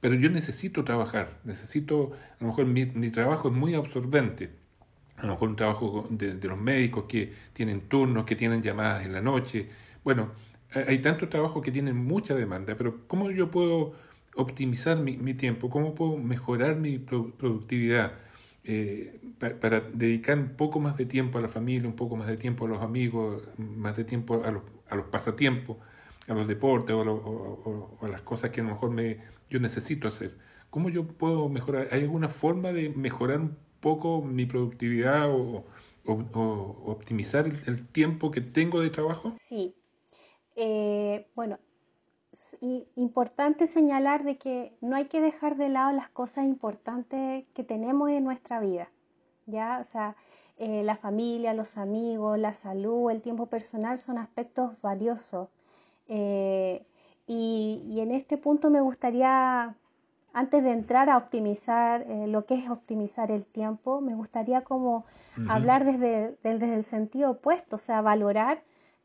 pero 0.00 0.14
yo 0.16 0.30
necesito 0.30 0.82
trabajar, 0.82 1.38
necesito, 1.44 2.10
a 2.40 2.42
lo 2.42 2.48
mejor 2.48 2.66
mi, 2.66 2.86
mi 2.86 3.10
trabajo 3.10 3.48
es 3.50 3.54
muy 3.54 3.74
absorbente, 3.74 4.50
a 5.16 5.26
lo 5.26 5.34
mejor 5.34 5.50
un 5.50 5.56
trabajo 5.56 6.08
de, 6.10 6.34
de 6.34 6.48
los 6.48 6.58
médicos 6.58 7.04
que 7.08 7.32
tienen 7.52 7.82
turnos, 7.82 8.24
que 8.24 8.34
tienen 8.34 8.62
llamadas 8.62 9.06
en 9.06 9.12
la 9.12 9.20
noche. 9.20 9.68
Bueno, 10.02 10.32
hay 10.74 10.98
tantos 11.00 11.28
trabajos 11.30 11.62
que 11.62 11.70
tienen 11.72 11.96
mucha 11.96 12.34
demanda, 12.34 12.76
pero 12.76 13.06
¿cómo 13.06 13.30
yo 13.30 13.50
puedo 13.50 13.94
optimizar 14.36 14.98
mi, 14.98 15.34
tiempo? 15.34 15.70
¿Cómo 15.70 15.94
puedo 15.94 16.16
mejorar 16.18 16.76
mi 16.76 16.98
pro- 16.98 17.32
productividad? 17.36 18.12
eh, 18.64 19.20
pa- 19.40 19.58
para 19.60 19.80
dedicar 19.80 20.38
un 20.38 20.50
poco 20.56 20.78
más 20.80 20.96
de 20.96 21.04
tiempo 21.06 21.38
a 21.38 21.40
la 21.42 21.48
familia, 21.48 21.88
un 21.88 21.96
poco 21.96 22.16
más 22.16 22.28
de 22.28 22.36
tiempo 22.36 22.66
a 22.66 22.68
los 22.68 22.80
amigos, 22.80 23.42
más 23.58 23.96
de 23.96 24.04
tiempo 24.04 24.44
a 24.44 24.50
los, 24.52 24.62
a 24.88 24.94
los 24.96 25.06
pasatiempos, 25.06 25.78
a 26.28 26.34
los 26.34 26.46
deportes 26.48 26.94
o 26.94 27.00
a, 27.02 27.04
lo- 27.04 28.08
las 28.08 28.22
cosas 28.22 28.50
que 28.50 28.60
a 28.60 28.64
lo 28.64 28.70
mejor 28.70 28.90
me, 28.90 29.18
yo 29.50 29.58
necesito 29.60 30.06
hacer. 30.08 30.36
¿Cómo 30.70 30.88
yo 30.90 31.06
puedo 31.06 31.48
mejorar? 31.48 31.88
¿Hay 31.92 32.02
alguna 32.02 32.28
forma 32.28 32.72
de 32.72 32.90
mejorar 32.90 33.40
un 33.40 33.56
poco 33.80 34.22
mi 34.22 34.46
productividad 34.46 35.28
o 35.30 35.64
optimizar 36.04 37.46
el, 37.46 37.56
el 37.66 37.86
tiempo 37.88 38.30
que 38.30 38.40
tengo 38.40 38.80
de 38.80 38.90
trabajo? 38.90 39.32
Sí. 39.34 39.74
Eh, 40.56 41.26
bueno, 41.34 41.58
es 42.32 42.56
importante 42.96 43.66
señalar 43.66 44.24
de 44.24 44.38
que 44.38 44.74
no 44.80 44.96
hay 44.96 45.06
que 45.06 45.20
dejar 45.20 45.56
de 45.56 45.68
lado 45.68 45.92
las 45.92 46.08
cosas 46.08 46.46
importantes 46.46 47.44
que 47.54 47.62
tenemos 47.62 48.10
en 48.10 48.24
nuestra 48.24 48.58
vida, 48.60 48.88
¿ya? 49.46 49.78
O 49.80 49.84
sea, 49.84 50.16
eh, 50.56 50.82
la 50.82 50.96
familia, 50.96 51.52
los 51.54 51.76
amigos, 51.76 52.38
la 52.38 52.54
salud, 52.54 53.10
el 53.10 53.20
tiempo 53.20 53.46
personal 53.46 53.98
son 53.98 54.16
aspectos 54.16 54.80
valiosos. 54.80 55.48
Eh, 56.08 56.86
y, 57.26 57.82
y 57.86 58.00
en 58.00 58.10
este 58.10 58.38
punto 58.38 58.70
me 58.70 58.80
gustaría, 58.80 59.76
antes 60.32 60.62
de 60.62 60.72
entrar 60.72 61.10
a 61.10 61.18
optimizar 61.18 62.02
eh, 62.02 62.26
lo 62.26 62.46
que 62.46 62.54
es 62.54 62.70
optimizar 62.70 63.30
el 63.30 63.46
tiempo, 63.46 64.00
me 64.00 64.14
gustaría 64.14 64.62
como 64.62 65.04
hablar 65.48 65.84
desde, 65.84 66.36
desde 66.42 66.74
el 66.74 66.84
sentido 66.84 67.32
opuesto, 67.32 67.76
o 67.76 67.78
sea, 67.78 68.00
valorar 68.00 68.62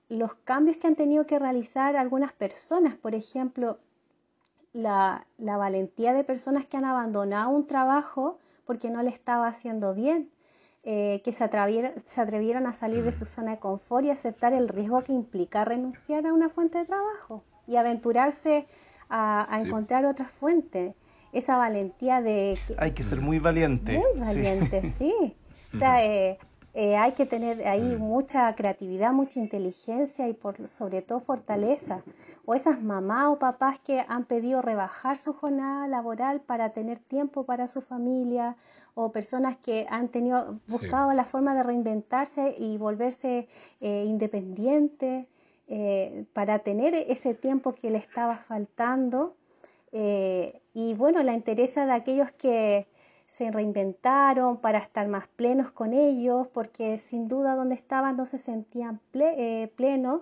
los 0.10 0.34
cambios 0.36 0.78
que 0.78 0.88
han 0.88 0.96
tenido 0.96 1.26
que 1.26 1.40
realizar 1.40 1.96
algunas 1.98 2.32
personas, 2.34 2.96
por 2.96 3.14
ejemplo, 3.16 3.80
la, 4.74 5.26
la 5.38 5.58
valentía 5.58 6.14
de 6.14 6.24
personas 6.24 6.66
que 6.66 6.78
han 6.78 6.86
abandonado 6.86 7.50
un 7.50 7.68
trabajo 7.68 8.38
porque 8.66 8.90
no 8.90 9.02
le 9.02 9.10
estaba 9.10 9.48
haciendo 9.48 9.94
bien, 9.94 10.30
eh, 10.84 11.22
que 11.24 11.32
se 11.32 11.44
atrevieron, 11.44 11.92
se 12.06 12.22
atrevieron 12.22 12.66
a 12.68 12.74
salir 12.74 13.04
de 13.04 13.12
su 13.12 13.26
zona 13.26 13.52
de 13.52 13.60
confort 13.60 14.06
y 14.06 14.10
aceptar 14.12 14.54
el 14.54 14.68
riesgo 14.70 15.04
que 15.04 15.14
implica 15.14 15.66
renunciar 15.66 16.26
a 16.28 16.34
una 16.34 16.50
fuente 16.50 16.78
de 16.80 16.86
trabajo 16.86 17.44
y 17.66 17.76
aventurarse 17.78 18.68
a, 19.10 19.54
a 19.54 19.60
Sí. 19.60 19.68
encontrar 19.68 20.06
otra 20.06 20.26
fuente. 20.30 20.96
Esa 21.34 21.58
valentía 21.58 22.22
de 22.22 22.58
que, 22.66 22.76
Hay 22.80 22.92
que 22.92 23.04
ser 23.04 23.20
muy 23.20 23.40
valiente. 23.40 23.94
muy 23.98 24.12
sí. 24.14 24.20
valiente, 24.20 24.86
sí. 24.86 25.14
O 25.74 25.78
sea, 25.78 26.04
eh, 26.04 26.40
eh, 26.80 26.96
hay 26.96 27.14
que 27.14 27.26
tener 27.26 27.68
ahí 27.68 27.96
mucha 27.96 28.54
creatividad, 28.54 29.12
mucha 29.12 29.40
inteligencia 29.40 30.28
y 30.30 30.34
por 30.34 30.68
sobre 30.68 31.02
todo 31.02 31.20
fortaleza. 31.20 32.04
O 32.46 32.54
esas 32.54 32.84
mamás 32.84 33.30
o 33.30 33.40
papás 33.40 33.80
que 33.80 34.06
han 34.08 34.26
pedido 34.26 34.62
rebajar 34.62 35.18
su 35.18 35.34
jornada 35.34 35.88
laboral 35.88 36.40
para 36.40 36.74
tener 36.74 37.00
tiempo 37.00 37.46
para 37.46 37.68
su 37.68 37.82
familia, 37.82 38.58
o 38.94 39.12
personas 39.12 39.58
que 39.58 39.88
han 39.90 40.10
tenido 40.10 40.60
Sí. 40.66 40.74
buscado 40.74 41.14
la 41.14 41.26
forma 41.26 41.56
de 41.56 41.64
reinventarse 41.64 42.54
y 42.60 42.78
volverse 42.78 43.48
eh, 43.82 44.04
independientes 44.06 45.26
eh, 45.68 46.26
para 46.34 46.60
tener 46.60 46.94
ese 46.94 47.34
tiempo 47.34 47.74
que 47.74 47.90
le 47.90 47.98
estaba 47.98 48.38
faltando. 48.38 49.34
Y 50.74 50.94
bueno, 50.94 51.24
la 51.24 51.34
interesa 51.34 51.88
de 51.88 51.94
aquellos 51.94 52.30
que 52.34 52.86
se 53.28 53.52
reinventaron 53.52 54.58
para 54.58 54.80
estar 54.80 55.08
más 55.08 55.28
plenos 55.28 55.72
con 55.72 55.94
ellos, 55.94 56.48
porque 56.48 56.98
sin 56.98 57.28
duda 57.28 57.56
donde 57.56 57.76
estaban 57.76 58.18
no 58.18 58.26
se 58.26 58.38
sentían 58.38 59.00
ple- 59.14 59.36
eh, 59.38 59.72
plenos. 59.76 60.22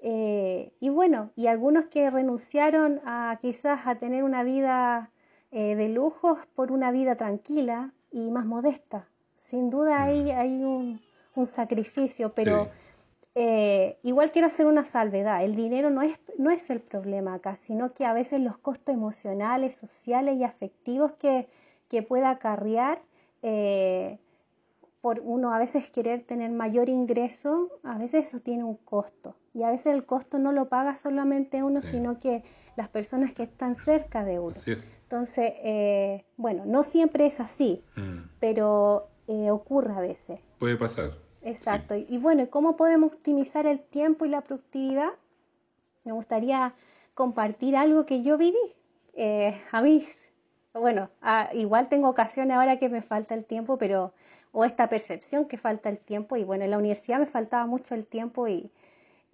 Eh, 0.00 0.72
y 0.80 0.88
bueno, 0.88 1.30
y 1.36 1.46
algunos 1.48 1.86
que 1.86 2.08
renunciaron 2.10 3.00
a 3.04 3.38
quizás 3.42 3.86
a 3.86 3.96
tener 3.96 4.22
una 4.24 4.44
vida 4.44 5.10
eh, 5.50 5.74
de 5.76 5.88
lujos 5.88 6.38
por 6.54 6.72
una 6.72 6.90
vida 6.90 7.16
tranquila 7.16 7.92
y 8.10 8.30
más 8.30 8.46
modesta. 8.46 9.08
Sin 9.36 9.70
duda 9.70 10.02
hay, 10.04 10.30
hay 10.30 10.62
un, 10.64 11.00
un 11.34 11.46
sacrificio, 11.46 12.32
pero 12.34 12.64
Sí. 12.64 12.70
eh, 13.34 13.98
igual 14.02 14.30
quiero 14.32 14.46
hacer 14.48 14.66
una 14.66 14.84
salvedad. 14.84 15.44
El 15.44 15.54
dinero 15.54 15.90
no 15.90 16.02
es, 16.02 16.18
no 16.38 16.50
es 16.50 16.70
el 16.70 16.80
problema 16.80 17.34
acá, 17.34 17.56
sino 17.56 17.92
que 17.92 18.04
a 18.04 18.12
veces 18.12 18.40
los 18.40 18.56
costos 18.58 18.94
emocionales, 18.94 19.76
sociales 19.76 20.36
y 20.38 20.44
afectivos 20.44 21.12
que, 21.12 21.48
que 21.88 22.02
pueda 22.02 22.30
acarrear 22.30 23.00
eh, 23.42 24.18
por 25.00 25.20
uno 25.20 25.52
a 25.54 25.58
veces 25.58 25.90
querer 25.90 26.24
tener 26.24 26.50
mayor 26.50 26.88
ingreso, 26.88 27.70
a 27.84 27.96
veces 27.98 28.28
eso 28.28 28.40
tiene 28.40 28.64
un 28.64 28.74
costo. 28.76 29.36
Y 29.54 29.62
a 29.62 29.70
veces 29.70 29.94
el 29.94 30.04
costo 30.04 30.38
no 30.38 30.52
lo 30.52 30.68
paga 30.68 30.96
solamente 30.96 31.62
uno, 31.62 31.80
Sí. 31.82 31.92
sino 31.96 32.18
que 32.20 32.42
las 32.76 32.88
personas 32.88 33.32
que 33.32 33.44
están 33.44 33.74
cerca 33.76 34.24
de 34.24 34.38
uno. 34.40 34.54
Entonces, 35.02 35.52
eh, 35.62 36.24
bueno, 36.36 36.64
no 36.66 36.82
siempre 36.82 37.26
es 37.26 37.40
así, 37.40 37.82
Mm. 37.96 38.28
pero 38.40 39.08
eh, 39.28 39.50
ocurre 39.50 39.92
a 39.94 40.00
veces. 40.00 40.40
Puede 40.58 40.76
pasar. 40.76 41.12
Exacto. 41.42 41.94
Y, 41.94 42.06
y 42.08 42.18
bueno, 42.18 42.42
¿y 42.42 42.46
¿cómo 42.48 42.76
podemos 42.76 43.12
optimizar 43.14 43.66
el 43.66 43.80
tiempo 43.80 44.24
y 44.24 44.30
la 44.30 44.40
productividad? 44.42 45.10
Me 46.04 46.12
gustaría 46.12 46.74
compartir 47.14 47.76
algo 47.76 48.04
que 48.06 48.22
yo 48.22 48.36
viví. 48.38 48.56
Eh, 49.14 49.54
a 49.72 49.82
mí, 49.82 50.00
bueno, 50.78 51.10
ah, 51.22 51.50
igual 51.54 51.88
tengo 51.88 52.08
ocasiones 52.08 52.56
ahora 52.56 52.78
que 52.78 52.88
me 52.88 53.02
falta 53.02 53.34
el 53.34 53.44
tiempo, 53.44 53.78
pero, 53.78 54.12
o 54.52 54.64
esta 54.64 54.88
percepción 54.88 55.46
que 55.46 55.58
falta 55.58 55.88
el 55.88 55.98
tiempo, 55.98 56.36
y 56.36 56.44
bueno, 56.44 56.64
en 56.64 56.70
la 56.70 56.78
universidad 56.78 57.18
me 57.18 57.26
faltaba 57.26 57.66
mucho 57.66 57.94
el 57.94 58.06
tiempo 58.06 58.48
y, 58.48 58.70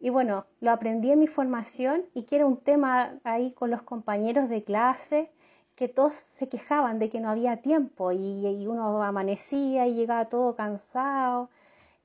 y 0.01 0.11
bueno, 0.11 0.47
lo 0.61 0.71
aprendí 0.71 1.11
en 1.11 1.21
mi 1.21 1.27
formación 1.27 2.05
y 2.15 2.25
que 2.25 2.37
era 2.37 2.47
un 2.47 2.59
tema 2.59 3.19
ahí 3.25 3.53
con 3.53 3.71
los 3.71 3.83
compañeros 3.83 4.49
de 4.49 4.63
clase, 4.63 5.31
que 5.77 5.89
todos 5.89 6.15
se 6.15 6.49
quejaban 6.49 6.99
de 6.99 7.09
que 7.11 7.21
no 7.21 7.31
había 7.31 7.63
tiempo 7.63 8.13
y, 8.13 8.67
uno 8.67 9.03
amanecía 9.03 9.87
y 9.87 9.95
llegaba 9.95 10.29
todo 10.29 10.55
cansado 10.57 11.51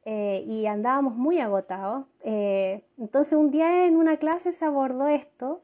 eh, 0.06 0.44
y 0.48 0.66
andábamos 0.66 1.16
muy 1.16 1.40
agotados. 1.40 2.06
Eh, 2.22 2.84
entonces 2.98 3.34
un 3.34 3.52
día 3.52 3.86
en 3.86 3.96
una 3.98 4.18
clase 4.18 4.52
se 4.52 4.66
abordó 4.66 5.08
esto 5.08 5.62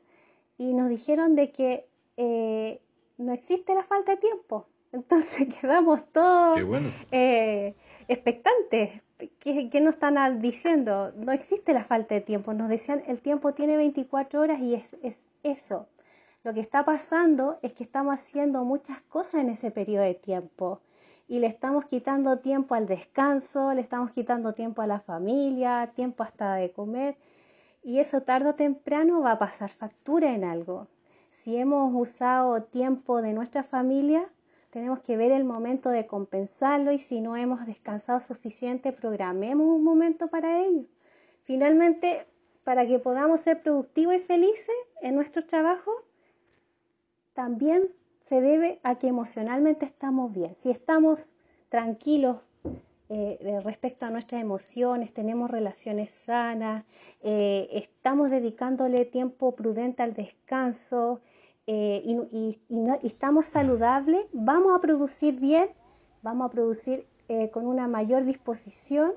y 0.57 0.73
nos 0.73 0.89
dijeron 0.89 1.35
de 1.35 1.51
que 1.51 1.87
eh, 2.17 2.81
no 3.17 3.33
existe 3.33 3.73
la 3.73 3.83
falta 3.83 4.13
de 4.13 4.17
tiempo. 4.17 4.67
Entonces 4.91 5.53
quedamos 5.59 6.05
todos 6.11 6.63
bueno. 6.63 6.89
eh, 7.11 7.75
expectantes. 8.07 9.01
¿Qué, 9.39 9.69
qué 9.69 9.81
nos 9.81 9.95
están 9.95 10.41
diciendo? 10.41 11.11
No 11.15 11.31
existe 11.31 11.73
la 11.73 11.83
falta 11.83 12.15
de 12.15 12.21
tiempo. 12.21 12.53
Nos 12.53 12.69
decían 12.69 13.03
el 13.07 13.19
tiempo 13.21 13.53
tiene 13.53 13.77
24 13.77 14.41
horas 14.41 14.59
y 14.59 14.75
es, 14.75 14.95
es 15.03 15.27
eso. 15.43 15.87
Lo 16.43 16.53
que 16.53 16.59
está 16.59 16.85
pasando 16.85 17.57
es 17.61 17.73
que 17.73 17.83
estamos 17.83 18.13
haciendo 18.13 18.63
muchas 18.63 19.01
cosas 19.01 19.41
en 19.41 19.49
ese 19.49 19.71
periodo 19.71 20.03
de 20.03 20.13
tiempo 20.13 20.81
y 21.27 21.39
le 21.39 21.47
estamos 21.47 21.85
quitando 21.85 22.39
tiempo 22.39 22.75
al 22.75 22.85
descanso, 22.85 23.73
le 23.73 23.81
estamos 23.81 24.11
quitando 24.11 24.53
tiempo 24.53 24.81
a 24.81 24.87
la 24.87 24.99
familia, 24.99 25.91
tiempo 25.95 26.23
hasta 26.23 26.55
de 26.55 26.71
comer 26.71 27.17
y 27.83 27.99
eso 27.99 28.21
tarde 28.21 28.49
o 28.49 28.55
temprano 28.55 29.21
va 29.21 29.31
a 29.33 29.39
pasar 29.39 29.69
factura 29.69 30.33
en 30.33 30.43
algo. 30.43 30.87
Si 31.35 31.57
hemos 31.57 31.91
usado 31.93 32.63
tiempo 32.63 33.21
de 33.21 33.33
nuestra 33.33 33.61
familia, 33.61 34.25
tenemos 34.69 35.01
que 35.01 35.17
ver 35.17 35.33
el 35.33 35.43
momento 35.43 35.89
de 35.89 36.07
compensarlo 36.07 36.93
y 36.93 36.97
si 36.97 37.19
no 37.19 37.35
hemos 37.35 37.65
descansado 37.65 38.21
suficiente, 38.21 38.93
programemos 38.93 39.67
un 39.67 39.83
momento 39.83 40.29
para 40.29 40.61
ello. 40.61 40.85
Finalmente, 41.43 42.25
para 42.63 42.87
que 42.87 42.99
podamos 42.99 43.41
ser 43.41 43.61
productivos 43.61 44.15
y 44.15 44.19
felices 44.19 44.75
en 45.01 45.15
nuestro 45.15 45.45
trabajo, 45.45 45.91
también 47.33 47.93
se 48.21 48.39
debe 48.39 48.79
a 48.83 48.95
que 48.95 49.09
emocionalmente 49.09 49.85
estamos 49.85 50.31
bien. 50.31 50.55
Si 50.55 50.71
estamos 50.71 51.33
tranquilos 51.67 52.37
eh, 53.09 53.59
respecto 53.63 54.05
a 54.05 54.09
nuestras 54.09 54.41
emociones, 54.41 55.13
tenemos 55.13 55.49
relaciones 55.49 56.11
sanas, 56.11 56.85
eh, 57.21 57.67
estamos 57.71 58.29
dedicándole 58.29 59.05
tiempo 59.05 59.55
prudente 59.55 60.03
al 60.03 60.13
descanso, 60.13 61.21
eh, 61.67 62.03
y, 62.05 62.59
estamos 63.01 63.47
saludables, 63.47 64.27
vamos 64.33 64.75
a 64.75 64.81
producir 64.81 65.39
bien, 65.39 65.69
vamos 66.21 66.45
a 66.45 66.51
producir 66.51 67.07
eh, 67.27 67.49
con 67.49 67.65
una 67.65 67.87
mayor 67.87 68.23
disposición 68.23 69.13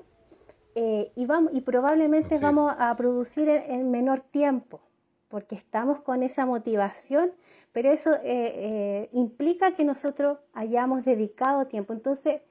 eh, 0.73 1.11
y, 1.15 1.27
vamos, 1.27 1.53
y 1.53 1.61
probablemente 1.61 2.39
vamos 2.39 2.73
a 2.79 2.95
producir 2.95 3.49
en, 3.49 3.91
menor 3.91 4.21
tiempo, 4.21 4.81
porque 5.27 5.53
estamos 5.53 6.01
con 6.01 6.23
esa 6.23 6.47
motivación, 6.47 7.31
pero 7.71 7.91
eso 7.91 8.11
implica 9.11 9.75
que 9.75 9.85
nosotros 9.85 10.39
hayamos 10.53 11.05
dedicado 11.05 11.67
tiempo. 11.67 11.93
Entonces, 11.93 12.41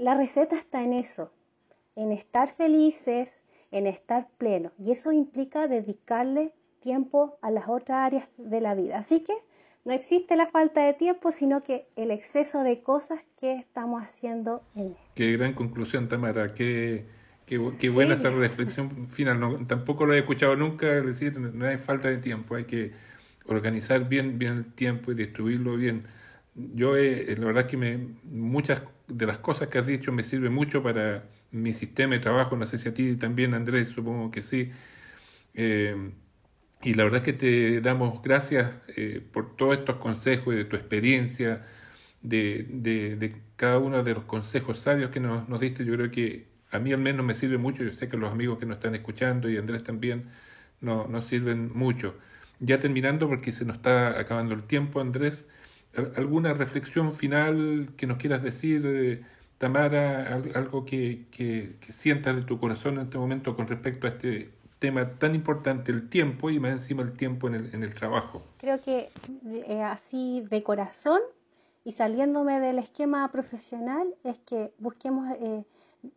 la 0.00 0.14
receta 0.14 0.56
está 0.56 0.82
en 0.82 0.94
eso, 0.94 1.30
en 1.94 2.10
estar 2.10 2.48
felices, 2.48 3.44
en 3.70 3.86
estar 3.86 4.28
plenos, 4.38 4.72
y 4.82 4.92
eso 4.92 5.12
implica 5.12 5.68
dedicarle 5.68 6.54
tiempo 6.80 7.38
a 7.42 7.50
las 7.50 7.68
otras 7.68 7.98
áreas 7.98 8.28
de 8.38 8.60
la 8.62 8.74
vida. 8.74 8.96
Así 8.96 9.20
que 9.20 9.34
no 9.84 9.92
existe 9.92 10.36
la 10.36 10.46
falta 10.46 10.82
de 10.82 10.94
tiempo, 10.94 11.30
sino 11.32 11.62
que 11.62 11.86
el 11.96 12.10
exceso 12.10 12.62
de 12.62 12.82
cosas 12.82 13.20
que 13.38 13.54
estamos 13.54 14.02
haciendo 14.02 14.62
en 14.74 14.96
Qué 15.14 15.32
gran 15.32 15.52
conclusión, 15.52 16.08
Tamara. 16.08 16.54
Qué, 16.54 17.04
qué, 17.44 17.58
buena 17.90 18.14
esa 18.14 18.30
reflexión 18.30 19.08
final. 19.08 19.66
tampoco 19.66 20.06
lo 20.06 20.14
he 20.14 20.18
escuchado 20.18 20.56
nunca 20.56 20.86
decir, 20.86 21.38
no 21.38 21.66
hay 21.66 21.76
falta 21.76 22.08
de 22.08 22.16
tiempo, 22.16 22.54
hay 22.54 22.64
que 22.64 22.92
organizar 23.46 24.08
bien, 24.08 24.38
bien 24.38 24.52
el 24.56 24.72
tiempo 24.72 25.12
y 25.12 25.14
distribuirlo 25.14 25.76
bien. 25.76 26.04
Yo, 26.54 26.96
eh, 26.96 27.36
la 27.38 27.46
verdad 27.46 27.66
que 27.66 27.76
me, 27.76 27.98
muchas 28.24 28.82
de 29.10 29.26
las 29.26 29.38
cosas 29.38 29.68
que 29.68 29.78
has 29.78 29.86
dicho 29.86 30.12
me 30.12 30.22
sirven 30.22 30.52
mucho 30.52 30.82
para 30.82 31.24
mi 31.50 31.72
sistema 31.72 32.14
de 32.14 32.20
trabajo. 32.20 32.56
No 32.56 32.66
sé 32.66 32.78
si 32.78 32.88
a 32.88 32.94
ti 32.94 33.16
también, 33.16 33.54
Andrés, 33.54 33.88
supongo 33.88 34.30
que 34.30 34.42
sí. 34.42 34.70
Eh, 35.54 36.12
y 36.82 36.94
la 36.94 37.04
verdad 37.04 37.18
es 37.18 37.24
que 37.24 37.32
te 37.34 37.80
damos 37.80 38.22
gracias 38.22 38.72
eh, 38.96 39.22
por 39.32 39.56
todos 39.56 39.78
estos 39.78 39.96
consejos 39.96 40.54
y 40.54 40.58
de 40.58 40.64
tu 40.64 40.76
experiencia, 40.76 41.66
de, 42.22 42.66
de, 42.70 43.36
cada 43.56 43.78
uno 43.78 44.02
de 44.02 44.14
los 44.14 44.24
consejos 44.24 44.78
sabios 44.78 45.10
que 45.10 45.20
nos, 45.20 45.48
nos, 45.48 45.60
diste. 45.60 45.84
Yo 45.84 45.94
creo 45.94 46.10
que 46.10 46.48
a 46.70 46.78
mí 46.78 46.92
al 46.92 47.00
menos 47.00 47.24
me 47.26 47.34
sirve 47.34 47.58
mucho. 47.58 47.84
Yo 47.84 47.92
sé 47.92 48.08
que 48.08 48.16
los 48.16 48.32
amigos 48.32 48.58
que 48.58 48.66
nos 48.66 48.76
están 48.78 48.94
escuchando 48.94 49.50
y 49.50 49.56
Andrés 49.58 49.84
también 49.84 50.30
no, 50.80 51.06
nos 51.08 51.26
sirven 51.26 51.70
mucho. 51.74 52.16
Ya 52.60 52.78
terminando, 52.80 53.28
porque 53.28 53.52
se 53.52 53.64
nos 53.64 53.76
está 53.76 54.18
acabando 54.20 54.54
el 54.54 54.64
tiempo, 54.64 55.00
Andrés, 55.00 55.46
¿alguna 56.16 56.54
reflexión 56.54 57.14
final 57.14 57.90
que 57.96 58.06
nos 58.06 58.18
quieras 58.18 58.42
decir, 58.42 58.82
eh, 58.86 59.22
Tamara? 59.58 60.34
Algo 60.54 60.84
que, 60.84 61.26
que, 61.30 61.76
que 61.80 61.92
sientas 61.92 62.36
de 62.36 62.42
tu 62.42 62.58
corazón 62.58 62.94
en 62.94 63.04
este 63.04 63.18
momento 63.18 63.56
con 63.56 63.68
respecto 63.68 64.06
a 64.06 64.10
este 64.10 64.50
tema 64.80 65.18
tan 65.18 65.34
importante, 65.34 65.92
el 65.92 66.08
tiempo 66.08 66.50
y 66.50 66.58
más 66.58 66.72
encima 66.72 67.02
el 67.02 67.12
tiempo 67.12 67.46
en 67.46 67.54
el, 67.54 67.74
en 67.74 67.84
el 67.84 67.94
trabajo. 67.94 68.42
Creo 68.58 68.80
que 68.80 69.10
eh, 69.68 69.82
así 69.82 70.42
de 70.50 70.62
corazón 70.62 71.20
y 71.84 71.92
saliéndome 71.92 72.58
del 72.60 72.78
esquema 72.78 73.30
profesional 73.30 74.08
es 74.24 74.38
que 74.38 74.72
busquemos 74.78 75.30
eh, 75.38 75.64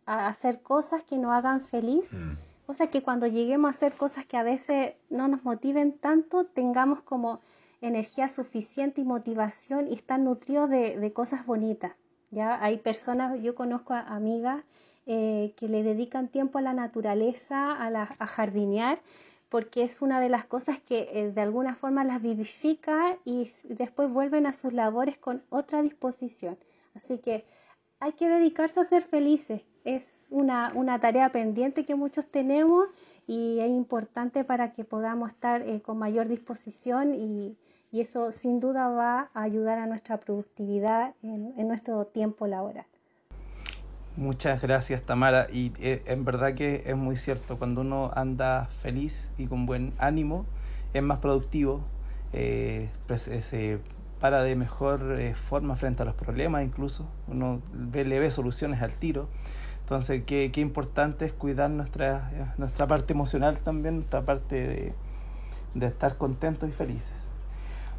hacer 0.06 0.62
cosas 0.62 1.04
que 1.04 1.18
nos 1.18 1.32
hagan 1.32 1.60
feliz. 1.60 2.14
Mm. 2.14 2.32
O 2.66 2.72
sea, 2.72 2.88
que 2.88 3.02
cuando 3.02 3.26
lleguemos 3.26 3.68
a 3.68 3.70
hacer 3.70 3.92
cosas 3.92 4.24
que 4.24 4.38
a 4.38 4.42
veces 4.42 4.94
no 5.10 5.28
nos 5.28 5.44
motiven 5.44 5.92
tanto, 5.98 6.46
tengamos 6.46 7.02
como 7.02 7.40
energía 7.86 8.28
suficiente 8.28 9.00
y 9.00 9.04
motivación 9.04 9.88
y 9.88 9.94
estar 9.94 10.18
nutridos 10.20 10.70
de, 10.70 10.98
de 10.98 11.12
cosas 11.12 11.46
bonitas. 11.46 11.92
Ya 12.30 12.62
hay 12.62 12.78
personas, 12.78 13.40
yo 13.42 13.54
conozco 13.54 13.94
a 13.94 14.00
amigas 14.00 14.64
eh, 15.06 15.52
que 15.56 15.68
le 15.68 15.82
dedican 15.82 16.28
tiempo 16.28 16.58
a 16.58 16.62
la 16.62 16.72
naturaleza, 16.72 17.72
a, 17.72 17.90
la, 17.90 18.16
a 18.18 18.26
jardinear, 18.26 19.00
porque 19.50 19.82
es 19.82 20.00
una 20.00 20.18
de 20.18 20.30
las 20.30 20.46
cosas 20.46 20.80
que 20.80 21.10
eh, 21.12 21.30
de 21.30 21.40
alguna 21.42 21.74
forma 21.74 22.04
las 22.04 22.22
vivifica 22.22 23.18
y 23.24 23.46
después 23.68 24.10
vuelven 24.10 24.46
a 24.46 24.54
sus 24.54 24.72
labores 24.72 25.18
con 25.18 25.42
otra 25.50 25.82
disposición. 25.82 26.56
Así 26.94 27.18
que 27.18 27.44
hay 28.00 28.14
que 28.14 28.28
dedicarse 28.28 28.80
a 28.80 28.84
ser 28.84 29.02
felices. 29.02 29.60
Es 29.84 30.28
una, 30.30 30.72
una 30.74 30.98
tarea 30.98 31.30
pendiente 31.30 31.84
que 31.84 31.94
muchos 31.94 32.26
tenemos 32.26 32.88
y 33.26 33.60
es 33.60 33.68
importante 33.68 34.42
para 34.42 34.72
que 34.72 34.84
podamos 34.84 35.30
estar 35.30 35.60
eh, 35.62 35.82
con 35.82 35.98
mayor 35.98 36.28
disposición 36.28 37.14
y, 37.14 37.56
y, 37.94 38.00
eso 38.00 38.32
sin 38.32 38.60
duda 38.60 38.88
va 38.88 39.30
a 39.34 39.42
ayudar 39.42 39.78
a 39.78 39.86
nuestra 39.86 40.18
productividad 40.18 41.14
en 41.22 41.68
nuestro 41.68 42.06
tiempo 42.06 42.46
laboral. 42.46 42.86
Muchas 44.16 44.62
gracias 44.62 45.02
Tamara 45.02 45.48
y 45.52 45.72
eh, 45.80 46.04
en 46.06 46.24
verdad 46.24 46.54
que 46.54 46.84
es 46.86 46.96
muy 46.96 47.16
cierto, 47.16 47.58
cuando 47.58 47.80
uno 47.80 48.12
anda 48.14 48.66
feliz 48.66 49.32
y 49.38 49.48
con 49.48 49.66
buen 49.66 49.92
ánimo 49.98 50.46
es 50.92 51.02
más 51.02 51.18
productivo, 51.18 51.80
eh, 52.32 52.90
pues, 53.08 53.26
eh, 53.26 53.42
se 53.42 53.80
para 54.20 54.44
de 54.44 54.54
mejor 54.54 55.18
forma 55.34 55.74
frente 55.74 56.02
a 56.02 56.06
los 56.06 56.14
problemas 56.14 56.62
incluso, 56.62 57.08
uno 57.26 57.60
ve, 57.72 58.04
le 58.04 58.20
ve 58.20 58.30
soluciones 58.30 58.82
al 58.82 58.94
tiro, 58.94 59.26
entonces 59.80 60.22
qué, 60.24 60.50
qué 60.52 60.60
importante 60.60 61.24
es 61.24 61.32
cuidar 61.32 61.70
nuestra, 61.70 62.54
nuestra 62.56 62.86
parte 62.86 63.12
emocional 63.14 63.58
también, 63.58 63.96
nuestra 63.96 64.24
parte 64.24 64.54
de, 64.54 64.94
de 65.74 65.86
estar 65.86 66.16
contentos 66.16 66.68
y 66.68 66.72
felices. 66.72 67.33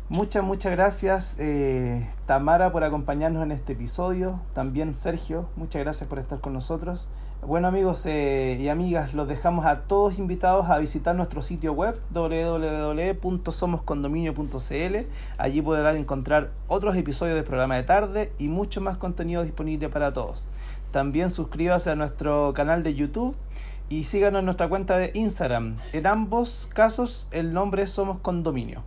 Muchas, 0.07 0.43
muchas 0.43 0.71
gracias 0.71 1.35
eh, 1.39 2.07
Tamara 2.27 2.71
por 2.71 2.83
acompañarnos 2.83 3.41
en 3.41 3.51
este 3.51 3.73
episodio. 3.73 4.39
También 4.53 4.93
Sergio, 4.93 5.49
muchas 5.55 5.81
gracias 5.81 6.07
por 6.07 6.19
estar 6.19 6.39
con 6.39 6.53
nosotros. 6.53 7.07
Bueno 7.41 7.69
amigos 7.69 8.05
eh, 8.05 8.55
y 8.61 8.69
amigas, 8.69 9.15
los 9.15 9.27
dejamos 9.27 9.65
a 9.65 9.87
todos 9.87 10.19
invitados 10.19 10.69
a 10.69 10.77
visitar 10.77 11.15
nuestro 11.15 11.41
sitio 11.41 11.73
web 11.73 11.99
www.somoscondominio.cl. 12.11 14.95
Allí 15.39 15.61
podrán 15.63 15.97
encontrar 15.97 16.51
otros 16.67 16.95
episodios 16.97 17.35
del 17.35 17.43
programa 17.43 17.75
de 17.75 17.81
tarde 17.81 18.31
y 18.37 18.47
mucho 18.47 18.81
más 18.81 18.97
contenido 18.97 19.41
disponible 19.41 19.89
para 19.89 20.13
todos. 20.13 20.47
También 20.91 21.31
suscríbase 21.31 21.89
a 21.89 21.95
nuestro 21.95 22.53
canal 22.53 22.83
de 22.83 22.93
YouTube 22.93 23.35
y 23.89 24.03
síganos 24.03 24.41
en 24.41 24.45
nuestra 24.45 24.69
cuenta 24.69 24.99
de 24.99 25.09
Instagram. 25.15 25.77
En 25.93 26.05
ambos 26.05 26.69
casos 26.71 27.27
el 27.31 27.55
nombre 27.55 27.81
es 27.81 27.89
Somos 27.89 28.19
Condominio. 28.19 28.83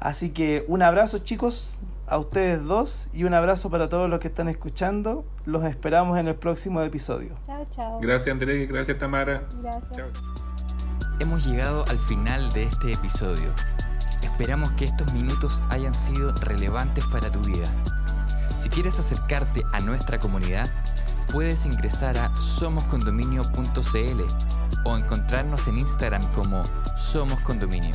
Así 0.00 0.30
que 0.30 0.64
un 0.68 0.82
abrazo 0.82 1.18
chicos 1.18 1.80
a 2.06 2.18
ustedes 2.18 2.62
dos 2.62 3.08
y 3.12 3.24
un 3.24 3.34
abrazo 3.34 3.70
para 3.70 3.88
todos 3.88 4.08
los 4.08 4.20
que 4.20 4.28
están 4.28 4.48
escuchando. 4.48 5.24
Los 5.44 5.64
esperamos 5.64 6.18
en 6.18 6.28
el 6.28 6.34
próximo 6.34 6.80
episodio. 6.82 7.30
Chao, 7.46 7.66
chao. 7.70 8.00
Gracias 8.00 8.32
Andrés, 8.32 8.68
gracias 8.68 8.98
Tamara. 8.98 9.42
Gracias. 9.60 10.08
Hemos 11.18 11.46
llegado 11.46 11.84
al 11.88 11.98
final 11.98 12.52
de 12.52 12.62
este 12.62 12.92
episodio. 12.92 13.50
Esperamos 14.22 14.70
que 14.72 14.84
estos 14.84 15.12
minutos 15.14 15.62
hayan 15.70 15.94
sido 15.94 16.32
relevantes 16.32 17.06
para 17.06 17.30
tu 17.30 17.40
vida. 17.40 17.66
Si 18.56 18.68
quieres 18.68 18.98
acercarte 18.98 19.62
a 19.72 19.80
nuestra 19.80 20.18
comunidad, 20.18 20.70
puedes 21.32 21.64
ingresar 21.64 22.18
a 22.18 22.34
somoscondominio.cl 22.34 24.22
o 24.84 24.96
encontrarnos 24.96 25.68
en 25.68 25.78
Instagram 25.78 26.22
como 26.32 26.62
Somos 26.96 27.40
Condominio. 27.40 27.94